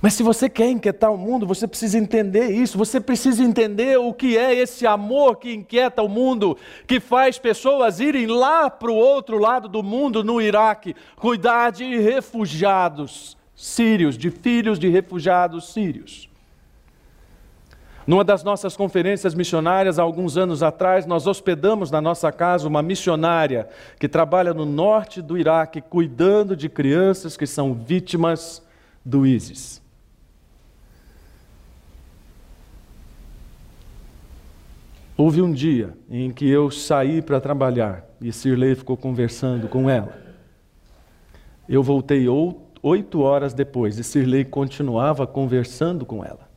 Mas 0.01 0.15
se 0.15 0.23
você 0.23 0.49
quer 0.49 0.69
inquietar 0.69 1.13
o 1.13 1.17
mundo, 1.17 1.47
você 1.47 1.65
precisa 1.65 1.97
entender 1.97 2.49
isso, 2.49 2.77
você 2.77 2.99
precisa 2.99 3.41
entender 3.41 3.97
o 3.97 4.11
que 4.11 4.37
é 4.37 4.53
esse 4.53 4.85
amor 4.85 5.37
que 5.37 5.53
inquieta 5.53 6.01
o 6.01 6.09
mundo, 6.09 6.57
que 6.85 6.99
faz 6.99 7.37
pessoas 7.37 8.01
irem 8.01 8.25
lá 8.25 8.69
para 8.69 8.91
o 8.91 8.95
outro 8.95 9.37
lado 9.37 9.69
do 9.69 9.81
mundo, 9.81 10.21
no 10.21 10.41
Iraque, 10.41 10.93
cuidar 11.15 11.71
de 11.71 11.97
refugiados 11.99 13.37
sírios, 13.55 14.17
de 14.17 14.29
filhos 14.29 14.77
de 14.77 14.89
refugiados 14.89 15.71
sírios. 15.71 16.32
Numa 18.05 18.23
das 18.23 18.43
nossas 18.43 18.75
conferências 18.75 19.33
missionárias, 19.33 19.97
há 19.97 20.03
alguns 20.03 20.35
anos 20.35 20.61
atrás, 20.61 21.05
nós 21.05 21.25
hospedamos 21.25 21.89
na 21.89 22.01
nossa 22.01 22.31
casa 22.31 22.67
uma 22.67 22.81
missionária 22.81 23.69
que 23.97 24.09
trabalha 24.09 24.53
no 24.53 24.65
norte 24.65 25.21
do 25.21 25.37
Iraque, 25.37 25.81
cuidando 25.81 26.55
de 26.55 26.67
crianças 26.67 27.37
que 27.37 27.47
são 27.47 27.73
vítimas 27.73 28.61
do 29.05 29.25
ISIS. 29.25 29.81
Houve 35.15 35.41
um 35.41 35.53
dia 35.53 35.95
em 36.09 36.31
que 36.31 36.49
eu 36.49 36.69
saí 36.71 37.21
para 37.21 37.39
trabalhar 37.39 38.03
e 38.19 38.33
Sirley 38.33 38.75
ficou 38.75 38.97
conversando 38.97 39.69
com 39.69 39.89
ela. 39.89 40.21
Eu 41.69 41.81
voltei 41.81 42.27
oito 42.81 43.21
horas 43.21 43.53
depois 43.53 43.97
e 43.97 44.03
Sirley 44.03 44.43
continuava 44.43 45.25
conversando 45.25 46.05
com 46.05 46.25
ela. 46.25 46.52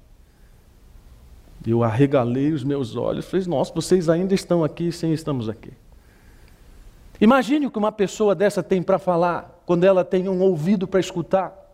Eu 1.66 1.82
arregalei 1.82 2.52
os 2.52 2.62
meus 2.62 2.94
olhos 2.94 3.26
falei: 3.26 3.46
Nossa, 3.46 3.74
vocês 3.74 4.08
ainda 4.08 4.34
estão 4.34 4.62
aqui 4.62 4.92
sem 4.92 5.12
estamos 5.12 5.48
aqui. 5.48 5.72
Imagine 7.20 7.66
o 7.66 7.70
que 7.70 7.78
uma 7.78 7.90
pessoa 7.90 8.34
dessa 8.34 8.62
tem 8.62 8.82
para 8.82 8.98
falar 8.98 9.62
quando 9.66 9.84
ela 9.84 10.04
tem 10.04 10.28
um 10.28 10.40
ouvido 10.40 10.86
para 10.86 11.00
escutar. 11.00 11.66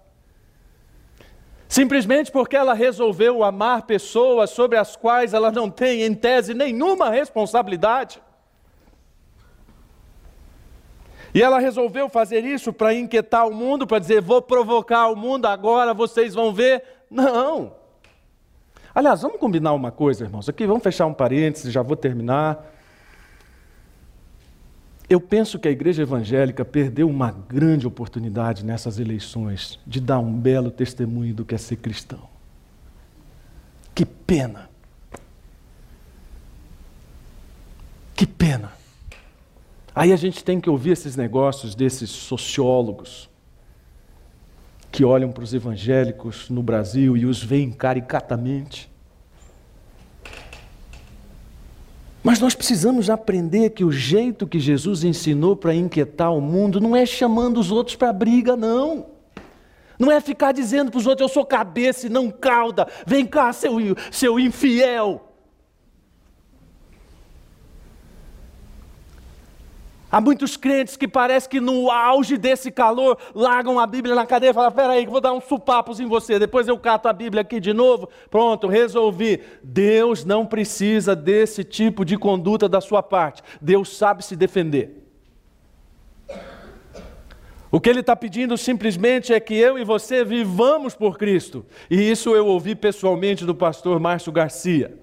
Simplesmente 1.68 2.30
porque 2.30 2.56
ela 2.56 2.74
resolveu 2.74 3.42
amar 3.42 3.82
pessoas 3.82 4.50
sobre 4.50 4.78
as 4.78 4.94
quais 4.94 5.34
ela 5.34 5.50
não 5.50 5.70
tem, 5.70 6.02
em 6.02 6.14
tese, 6.14 6.54
nenhuma 6.54 7.10
responsabilidade. 7.10 8.22
E 11.34 11.42
ela 11.42 11.58
resolveu 11.58 12.08
fazer 12.08 12.44
isso 12.44 12.72
para 12.72 12.94
inquietar 12.94 13.48
o 13.48 13.54
mundo, 13.54 13.86
para 13.86 13.98
dizer: 13.98 14.20
vou 14.20 14.40
provocar 14.40 15.08
o 15.08 15.16
mundo 15.16 15.46
agora, 15.46 15.92
vocês 15.92 16.34
vão 16.34 16.52
ver. 16.52 16.82
Não. 17.10 17.81
Aliás, 18.94 19.22
vamos 19.22 19.38
combinar 19.38 19.72
uma 19.72 19.90
coisa, 19.90 20.24
irmãos. 20.24 20.48
Aqui, 20.48 20.66
vamos 20.66 20.82
fechar 20.82 21.06
um 21.06 21.14
parênteses, 21.14 21.72
já 21.72 21.82
vou 21.82 21.96
terminar. 21.96 22.70
Eu 25.08 25.20
penso 25.20 25.58
que 25.58 25.68
a 25.68 25.70
igreja 25.70 26.02
evangélica 26.02 26.64
perdeu 26.64 27.08
uma 27.08 27.30
grande 27.30 27.86
oportunidade 27.86 28.64
nessas 28.64 28.98
eleições 28.98 29.78
de 29.86 30.00
dar 30.00 30.18
um 30.18 30.32
belo 30.32 30.70
testemunho 30.70 31.34
do 31.34 31.44
que 31.44 31.54
é 31.54 31.58
ser 31.58 31.76
cristão. 31.76 32.28
Que 33.94 34.04
pena. 34.04 34.70
Que 38.14 38.26
pena. 38.26 38.72
Aí 39.94 40.12
a 40.12 40.16
gente 40.16 40.42
tem 40.42 40.60
que 40.60 40.70
ouvir 40.70 40.92
esses 40.92 41.16
negócios 41.16 41.74
desses 41.74 42.08
sociólogos 42.08 43.28
que 44.92 45.04
olham 45.04 45.32
para 45.32 45.42
os 45.42 45.54
evangélicos 45.54 46.50
no 46.50 46.62
Brasil 46.62 47.16
e 47.16 47.24
os 47.24 47.42
veem 47.42 47.72
caricatamente. 47.72 48.92
Mas 52.22 52.38
nós 52.38 52.54
precisamos 52.54 53.08
aprender 53.08 53.70
que 53.70 53.84
o 53.84 53.90
jeito 53.90 54.46
que 54.46 54.60
Jesus 54.60 55.02
ensinou 55.02 55.56
para 55.56 55.74
inquietar 55.74 56.32
o 56.32 56.42
mundo 56.42 56.78
não 56.78 56.94
é 56.94 57.06
chamando 57.06 57.58
os 57.58 57.72
outros 57.72 57.96
para 57.96 58.12
briga, 58.12 58.54
não. 58.54 59.06
Não 59.98 60.12
é 60.12 60.20
ficar 60.20 60.52
dizendo 60.52 60.90
para 60.90 60.98
os 60.98 61.06
outros, 61.06 61.28
eu 61.28 61.34
sou 61.34 61.44
cabeça 61.44 62.06
e 62.06 62.10
não 62.10 62.30
cauda, 62.30 62.86
vem 63.06 63.24
cá, 63.24 63.52
seu, 63.52 63.72
seu 64.10 64.38
infiel. 64.38 65.31
Há 70.12 70.20
muitos 70.20 70.58
crentes 70.58 70.94
que 70.94 71.08
parece 71.08 71.48
que 71.48 71.58
no 71.58 71.90
auge 71.90 72.36
desse 72.36 72.70
calor 72.70 73.16
largam 73.34 73.80
a 73.80 73.86
Bíblia 73.86 74.14
na 74.14 74.26
cadeira 74.26 74.52
e 74.52 74.54
falam: 74.54 74.70
peraí, 74.70 75.06
vou 75.06 75.22
dar 75.22 75.32
uns 75.32 75.44
supapos 75.44 75.98
em 76.00 76.06
você, 76.06 76.38
depois 76.38 76.68
eu 76.68 76.78
cato 76.78 77.08
a 77.08 77.14
Bíblia 77.14 77.40
aqui 77.40 77.58
de 77.58 77.72
novo. 77.72 78.10
Pronto, 78.28 78.66
resolvi. 78.66 79.40
Deus 79.62 80.22
não 80.22 80.44
precisa 80.44 81.16
desse 81.16 81.64
tipo 81.64 82.04
de 82.04 82.18
conduta 82.18 82.68
da 82.68 82.78
sua 82.78 83.02
parte. 83.02 83.42
Deus 83.58 83.96
sabe 83.96 84.22
se 84.22 84.36
defender. 84.36 85.02
O 87.70 87.80
que 87.80 87.88
ele 87.88 88.00
está 88.00 88.14
pedindo 88.14 88.58
simplesmente 88.58 89.32
é 89.32 89.40
que 89.40 89.54
eu 89.54 89.78
e 89.78 89.84
você 89.84 90.22
vivamos 90.22 90.94
por 90.94 91.16
Cristo. 91.16 91.64
E 91.90 91.98
isso 92.10 92.36
eu 92.36 92.46
ouvi 92.46 92.74
pessoalmente 92.74 93.46
do 93.46 93.54
pastor 93.54 93.98
Márcio 93.98 94.30
Garcia. 94.30 95.01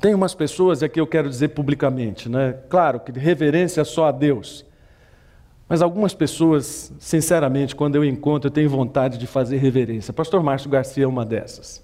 Tem 0.00 0.14
umas 0.14 0.34
pessoas 0.34 0.82
aqui 0.82 1.00
eu 1.00 1.06
quero 1.06 1.28
dizer 1.28 1.48
publicamente, 1.48 2.28
né? 2.28 2.54
Claro 2.68 3.00
que 3.00 3.12
reverência 3.12 3.84
só 3.84 4.06
a 4.06 4.12
Deus. 4.12 4.64
Mas 5.68 5.80
algumas 5.80 6.12
pessoas, 6.12 6.92
sinceramente, 6.98 7.74
quando 7.74 7.96
eu 7.96 8.04
encontro, 8.04 8.48
eu 8.48 8.52
tenho 8.52 8.68
vontade 8.68 9.16
de 9.16 9.26
fazer 9.26 9.56
reverência. 9.56 10.12
Pastor 10.12 10.42
Márcio 10.42 10.68
Garcia 10.68 11.04
é 11.04 11.06
uma 11.06 11.24
dessas. 11.24 11.82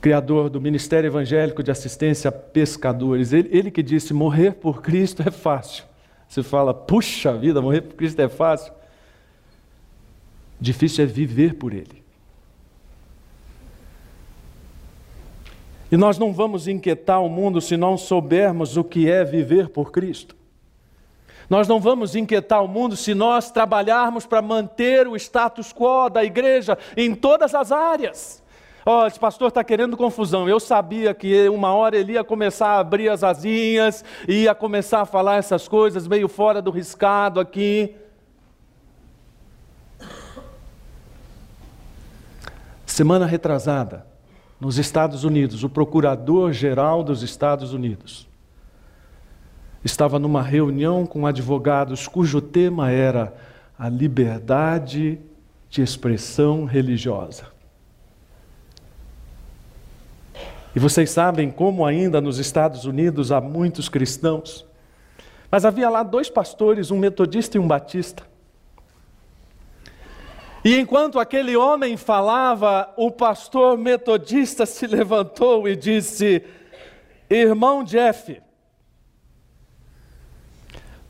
criador 0.00 0.48
do 0.48 0.60
Ministério 0.60 1.08
Evangélico 1.08 1.62
de 1.62 1.70
Assistência 1.70 2.28
a 2.28 2.32
Pescadores, 2.32 3.32
ele, 3.32 3.48
ele 3.50 3.70
que 3.70 3.82
disse: 3.82 4.12
morrer 4.12 4.52
por 4.52 4.82
Cristo 4.82 5.22
é 5.26 5.30
fácil. 5.30 5.84
Você 6.28 6.42
fala, 6.42 6.74
puxa 6.74 7.32
vida, 7.32 7.62
morrer 7.62 7.80
por 7.80 7.96
Cristo 7.96 8.20
é 8.20 8.28
fácil. 8.28 8.72
Difícil 10.60 11.04
é 11.04 11.06
viver 11.06 11.54
por 11.54 11.72
Ele. 11.72 12.04
E 15.90 15.96
nós 15.96 16.18
não 16.18 16.32
vamos 16.32 16.68
inquietar 16.68 17.22
o 17.22 17.28
mundo 17.28 17.60
se 17.60 17.76
não 17.76 17.96
soubermos 17.96 18.76
o 18.76 18.84
que 18.84 19.10
é 19.10 19.24
viver 19.24 19.68
por 19.68 19.90
Cristo. 19.90 20.36
Nós 21.48 21.66
não 21.66 21.80
vamos 21.80 22.14
inquietar 22.14 22.62
o 22.62 22.68
mundo 22.68 22.94
se 22.94 23.14
nós 23.14 23.50
trabalharmos 23.50 24.26
para 24.26 24.42
manter 24.42 25.08
o 25.08 25.16
status 25.16 25.72
quo 25.72 26.10
da 26.10 26.22
igreja 26.22 26.76
em 26.94 27.14
todas 27.14 27.54
as 27.54 27.72
áreas. 27.72 28.42
Ó, 28.84 29.06
esse 29.06 29.18
pastor 29.18 29.48
está 29.48 29.64
querendo 29.64 29.96
confusão. 29.96 30.48
Eu 30.48 30.60
sabia 30.60 31.14
que 31.14 31.48
uma 31.48 31.74
hora 31.74 31.96
ele 31.96 32.12
ia 32.12 32.24
começar 32.24 32.68
a 32.68 32.78
abrir 32.80 33.08
as 33.08 33.24
asinhas, 33.24 34.04
ia 34.26 34.54
começar 34.54 35.02
a 35.02 35.06
falar 35.06 35.36
essas 35.36 35.66
coisas 35.66 36.06
meio 36.06 36.28
fora 36.28 36.60
do 36.60 36.70
riscado 36.70 37.40
aqui. 37.40 37.94
Semana 42.86 43.26
retrasada, 43.26 44.06
nos 44.60 44.78
Estados 44.78 45.24
Unidos, 45.24 45.62
o 45.62 45.68
procurador-geral 45.68 47.02
dos 47.04 47.22
Estados 47.22 47.72
Unidos 47.72 48.28
estava 49.84 50.18
numa 50.18 50.42
reunião 50.42 51.06
com 51.06 51.26
advogados 51.26 52.08
cujo 52.08 52.40
tema 52.40 52.90
era 52.90 53.34
a 53.78 53.88
liberdade 53.88 55.18
de 55.70 55.82
expressão 55.82 56.64
religiosa. 56.64 57.46
E 60.74 60.78
vocês 60.78 61.10
sabem 61.10 61.50
como 61.50 61.86
ainda 61.86 62.20
nos 62.20 62.38
Estados 62.38 62.84
Unidos 62.84 63.32
há 63.32 63.40
muitos 63.40 63.88
cristãos. 63.88 64.66
Mas 65.50 65.64
havia 65.64 65.88
lá 65.88 66.02
dois 66.02 66.28
pastores, 66.28 66.90
um 66.90 66.98
metodista 66.98 67.56
e 67.56 67.60
um 67.60 67.66
batista. 67.66 68.22
E 70.64 70.76
enquanto 70.76 71.20
aquele 71.20 71.56
homem 71.56 71.96
falava, 71.96 72.92
o 72.96 73.10
pastor 73.10 73.78
metodista 73.78 74.66
se 74.66 74.86
levantou 74.86 75.68
e 75.68 75.76
disse: 75.76 76.42
Irmão 77.30 77.84
Jeff, 77.84 78.40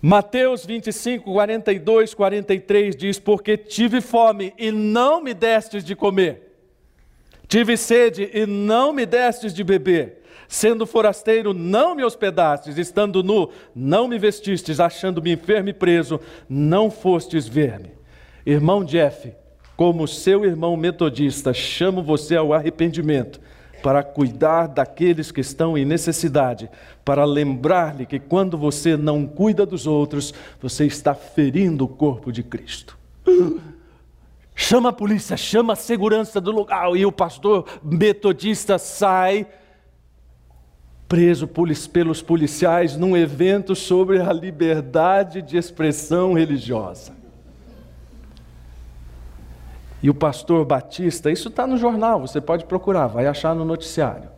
Mateus 0.01 0.65
25, 0.65 1.33
42, 1.33 2.15
43 2.15 2.95
diz: 2.95 3.19
Porque 3.19 3.57
tive 3.57 4.01
fome 4.01 4.53
e 4.59 4.71
não 4.71 5.23
me 5.23 5.33
destes 5.33 5.83
de 5.83 5.97
comer, 5.97 6.55
tive 7.49 7.77
sede 7.77 8.31
e 8.33 8.47
não 8.47 8.93
me 8.93 9.05
destes 9.07 9.55
de 9.55 9.65
beber, 9.65 10.23
sendo 10.47 10.87
forasteiro, 10.87 11.55
não 11.55 11.95
me 11.97 12.05
hospedastes, 12.05 12.77
estando 12.77 13.23
nu, 13.23 13.51
não 13.75 14.07
me 14.07 14.19
vestistes, 14.19 14.79
achando-me 14.79 15.33
enfermo 15.33 15.71
e 15.71 15.73
preso, 15.73 16.21
não 16.49 16.91
fostes 16.91 17.49
ver-me. 17.49 17.99
Irmão 18.47 18.85
Jeff, 18.85 19.35
como 19.79 20.09
seu 20.09 20.45
irmão 20.45 20.77
metodista, 20.77 21.55
chamo 21.55 22.03
você 22.03 22.35
ao 22.35 22.53
arrependimento 22.53 23.41
para 23.81 24.03
cuidar 24.03 24.67
daqueles 24.67 25.31
que 25.31 25.41
estão 25.41 25.79
em 25.79 25.85
necessidade, 25.85 26.69
para 27.05 27.25
lembrar-lhe 27.25 28.05
que 28.05 28.19
quando 28.19 28.59
você 28.59 28.97
não 28.97 29.25
cuida 29.25 29.65
dos 29.65 29.87
outros, 29.87 30.35
você 30.61 30.85
está 30.85 31.15
ferindo 31.15 31.85
o 31.85 31.89
corpo 31.89 32.33
de 32.33 32.43
Cristo. 32.43 32.99
Chama 34.53 34.89
a 34.89 34.93
polícia, 34.93 35.37
chama 35.37 35.75
a 35.75 35.77
segurança 35.77 36.41
do 36.41 36.51
lugar, 36.51 36.91
e 36.97 37.07
o 37.07 37.13
pastor 37.13 37.65
metodista 37.81 38.81
sai 38.81 39.47
preso 41.07 41.49
pelos 41.93 42.21
policiais 42.21 42.97
num 42.97 43.17
evento 43.17 43.77
sobre 43.77 44.21
a 44.21 44.33
liberdade 44.33 45.41
de 45.41 45.57
expressão 45.57 46.33
religiosa. 46.33 47.28
E 50.03 50.09
o 50.09 50.15
pastor 50.15 50.65
Batista, 50.65 51.31
isso 51.31 51.49
está 51.49 51.67
no 51.67 51.77
jornal, 51.77 52.21
você 52.21 52.41
pode 52.41 52.65
procurar, 52.65 53.09
vai 53.09 53.27
achar 53.27 53.55
no 53.55 53.65
noticiário. 53.65 54.31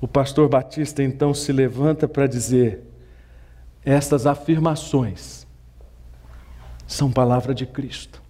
O 0.00 0.08
pastor 0.08 0.48
Batista 0.48 1.02
então 1.02 1.32
se 1.32 1.52
levanta 1.52 2.08
para 2.08 2.26
dizer: 2.26 2.82
estas 3.84 4.26
afirmações 4.26 5.46
são 6.86 7.10
palavra 7.10 7.54
de 7.54 7.66
Cristo. 7.66 8.22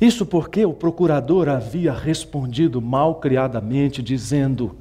Isso 0.00 0.24
porque 0.24 0.64
o 0.64 0.72
procurador 0.72 1.48
havia 1.48 1.92
respondido 1.92 2.80
mal 2.80 3.16
criadamente, 3.16 4.02
dizendo: 4.02 4.76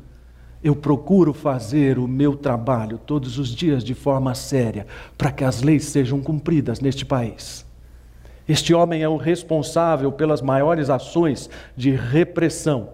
eu 0.64 0.76
procuro 0.76 1.34
fazer 1.34 1.98
o 1.98 2.08
meu 2.08 2.36
trabalho 2.36 2.98
todos 2.98 3.38
os 3.38 3.50
dias 3.50 3.84
de 3.84 3.94
forma 3.94 4.36
séria, 4.36 4.86
para 5.18 5.32
que 5.32 5.44
as 5.44 5.62
leis 5.62 5.86
sejam 5.86 6.22
cumpridas 6.22 6.80
neste 6.80 7.06
país. 7.06 7.66
Este 8.48 8.74
homem 8.74 9.04
é 9.04 9.08
o 9.08 9.16
responsável 9.16 10.12
pelas 10.12 10.42
maiores 10.42 10.90
ações 10.90 11.50
de 11.78 11.92
repressão 11.92 12.90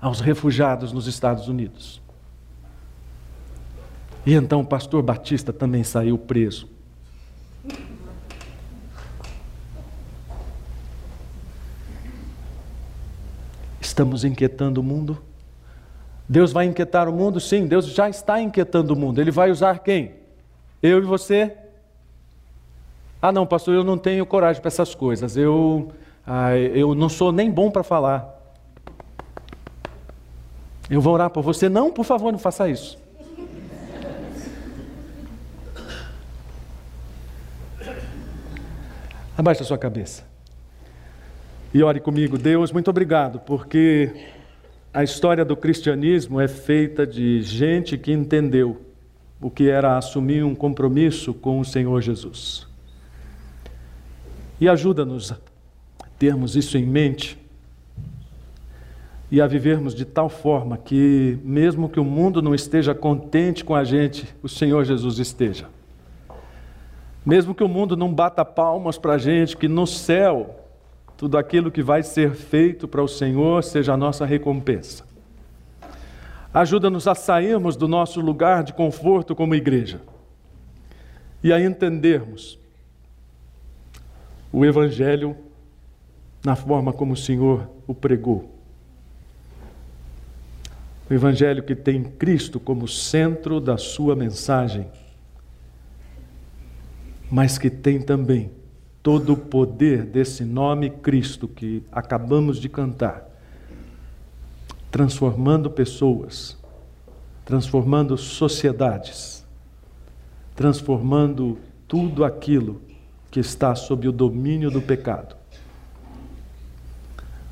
aos 0.00 0.20
refugiados 0.20 0.92
nos 0.92 1.06
Estados 1.06 1.48
Unidos. 1.48 2.02
E 4.26 4.34
então 4.34 4.60
o 4.60 4.66
pastor 4.66 5.02
Batista 5.02 5.52
também 5.52 5.84
saiu 5.84 6.18
preso. 6.18 6.68
Estamos 13.80 14.24
inquietando 14.24 14.80
o 14.80 14.84
mundo? 14.84 15.22
Deus 16.28 16.52
vai 16.52 16.66
inquietar 16.66 17.08
o 17.08 17.12
mundo? 17.12 17.38
Sim, 17.38 17.66
Deus 17.66 17.86
já 17.86 18.08
está 18.08 18.40
inquietando 18.40 18.94
o 18.94 18.96
mundo. 18.96 19.20
Ele 19.20 19.30
vai 19.30 19.50
usar 19.50 19.80
quem? 19.80 20.12
Eu 20.82 20.98
e 20.98 21.02
você? 21.02 21.56
Ah, 23.20 23.32
não, 23.32 23.46
pastor, 23.46 23.74
eu 23.74 23.84
não 23.84 23.96
tenho 23.96 24.24
coragem 24.26 24.60
para 24.60 24.68
essas 24.68 24.94
coisas. 24.94 25.36
Eu, 25.36 25.92
ah, 26.26 26.56
eu 26.56 26.94
não 26.94 27.08
sou 27.08 27.32
nem 27.32 27.50
bom 27.50 27.70
para 27.70 27.82
falar. 27.82 28.34
Eu 30.90 31.00
vou 31.00 31.14
orar 31.14 31.30
por 31.30 31.42
você. 31.42 31.68
Não, 31.68 31.90
por 31.90 32.04
favor, 32.04 32.32
não 32.32 32.38
faça 32.38 32.68
isso. 32.68 32.98
Abaixe 39.36 39.62
a 39.62 39.64
sua 39.64 39.78
cabeça. 39.78 40.22
E 41.72 41.82
ore 41.82 42.00
comigo. 42.00 42.38
Deus, 42.38 42.70
muito 42.70 42.88
obrigado, 42.88 43.40
porque 43.40 44.28
a 44.94 45.02
história 45.02 45.44
do 45.44 45.56
cristianismo 45.56 46.40
é 46.40 46.46
feita 46.46 47.04
de 47.04 47.42
gente 47.42 47.98
que 47.98 48.12
entendeu 48.12 48.80
o 49.40 49.50
que 49.50 49.68
era 49.68 49.98
assumir 49.98 50.44
um 50.44 50.54
compromisso 50.54 51.34
com 51.34 51.58
o 51.58 51.64
Senhor 51.64 52.00
Jesus. 52.00 52.64
E 54.60 54.68
ajuda-nos 54.68 55.32
a 55.32 55.38
termos 56.16 56.54
isso 56.54 56.78
em 56.78 56.86
mente 56.86 57.36
e 59.32 59.40
a 59.40 59.48
vivermos 59.48 59.96
de 59.96 60.04
tal 60.04 60.28
forma 60.28 60.78
que, 60.78 61.40
mesmo 61.42 61.88
que 61.88 61.98
o 61.98 62.04
mundo 62.04 62.40
não 62.40 62.54
esteja 62.54 62.94
contente 62.94 63.64
com 63.64 63.74
a 63.74 63.82
gente, 63.82 64.32
o 64.44 64.48
Senhor 64.48 64.84
Jesus 64.84 65.18
esteja. 65.18 65.66
Mesmo 67.26 67.52
que 67.52 67.64
o 67.64 67.68
mundo 67.68 67.96
não 67.96 68.14
bata 68.14 68.44
palmas 68.44 68.96
para 68.96 69.14
a 69.14 69.18
gente, 69.18 69.56
que 69.56 69.66
no 69.66 69.88
céu 69.88 70.63
tudo 71.16 71.38
aquilo 71.38 71.70
que 71.70 71.82
vai 71.82 72.02
ser 72.02 72.34
feito 72.34 72.88
para 72.88 73.02
o 73.02 73.08
Senhor 73.08 73.62
seja 73.62 73.94
a 73.94 73.96
nossa 73.96 74.26
recompensa. 74.26 75.04
Ajuda-nos 76.52 77.08
a 77.08 77.14
sairmos 77.14 77.76
do 77.76 77.88
nosso 77.88 78.20
lugar 78.20 78.62
de 78.62 78.72
conforto 78.72 79.34
como 79.34 79.54
igreja 79.54 80.00
e 81.42 81.52
a 81.52 81.60
entendermos 81.60 82.58
o 84.52 84.64
Evangelho 84.64 85.36
na 86.44 86.54
forma 86.54 86.92
como 86.92 87.14
o 87.14 87.16
Senhor 87.16 87.68
o 87.86 87.94
pregou. 87.94 88.54
O 91.10 91.12
Evangelho 91.12 91.62
que 91.62 91.74
tem 91.74 92.02
Cristo 92.02 92.60
como 92.60 92.86
centro 92.86 93.60
da 93.60 93.76
sua 93.76 94.14
mensagem, 94.14 94.86
mas 97.30 97.58
que 97.58 97.68
tem 97.68 98.00
também 98.00 98.50
todo 99.04 99.34
o 99.34 99.36
poder 99.36 100.02
desse 100.06 100.46
nome 100.46 100.88
Cristo 100.88 101.46
que 101.46 101.82
acabamos 101.92 102.58
de 102.58 102.70
cantar, 102.70 103.28
transformando 104.90 105.70
pessoas, 105.70 106.56
transformando 107.44 108.16
sociedades, 108.16 109.44
transformando 110.56 111.58
tudo 111.86 112.24
aquilo 112.24 112.80
que 113.30 113.40
está 113.40 113.74
sob 113.74 114.08
o 114.08 114.12
domínio 114.12 114.70
do 114.70 114.80
pecado. 114.80 115.36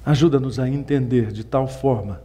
Ajuda-nos 0.07 0.59
a 0.59 0.67
entender 0.67 1.33
de 1.33 1.45
tal 1.45 1.69
forma 1.69 2.23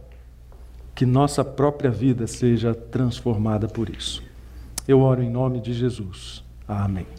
que 0.94 1.04
nossa 1.04 1.44
própria 1.44 1.90
vida 1.90 2.26
seja 2.26 2.74
transformada 2.74 3.68
por 3.68 3.90
isso. 3.90 4.22
Eu 4.86 5.00
oro 5.00 5.22
em 5.22 5.28
nome 5.28 5.60
de 5.60 5.74
Jesus. 5.74 6.42
Amém. 6.66 7.17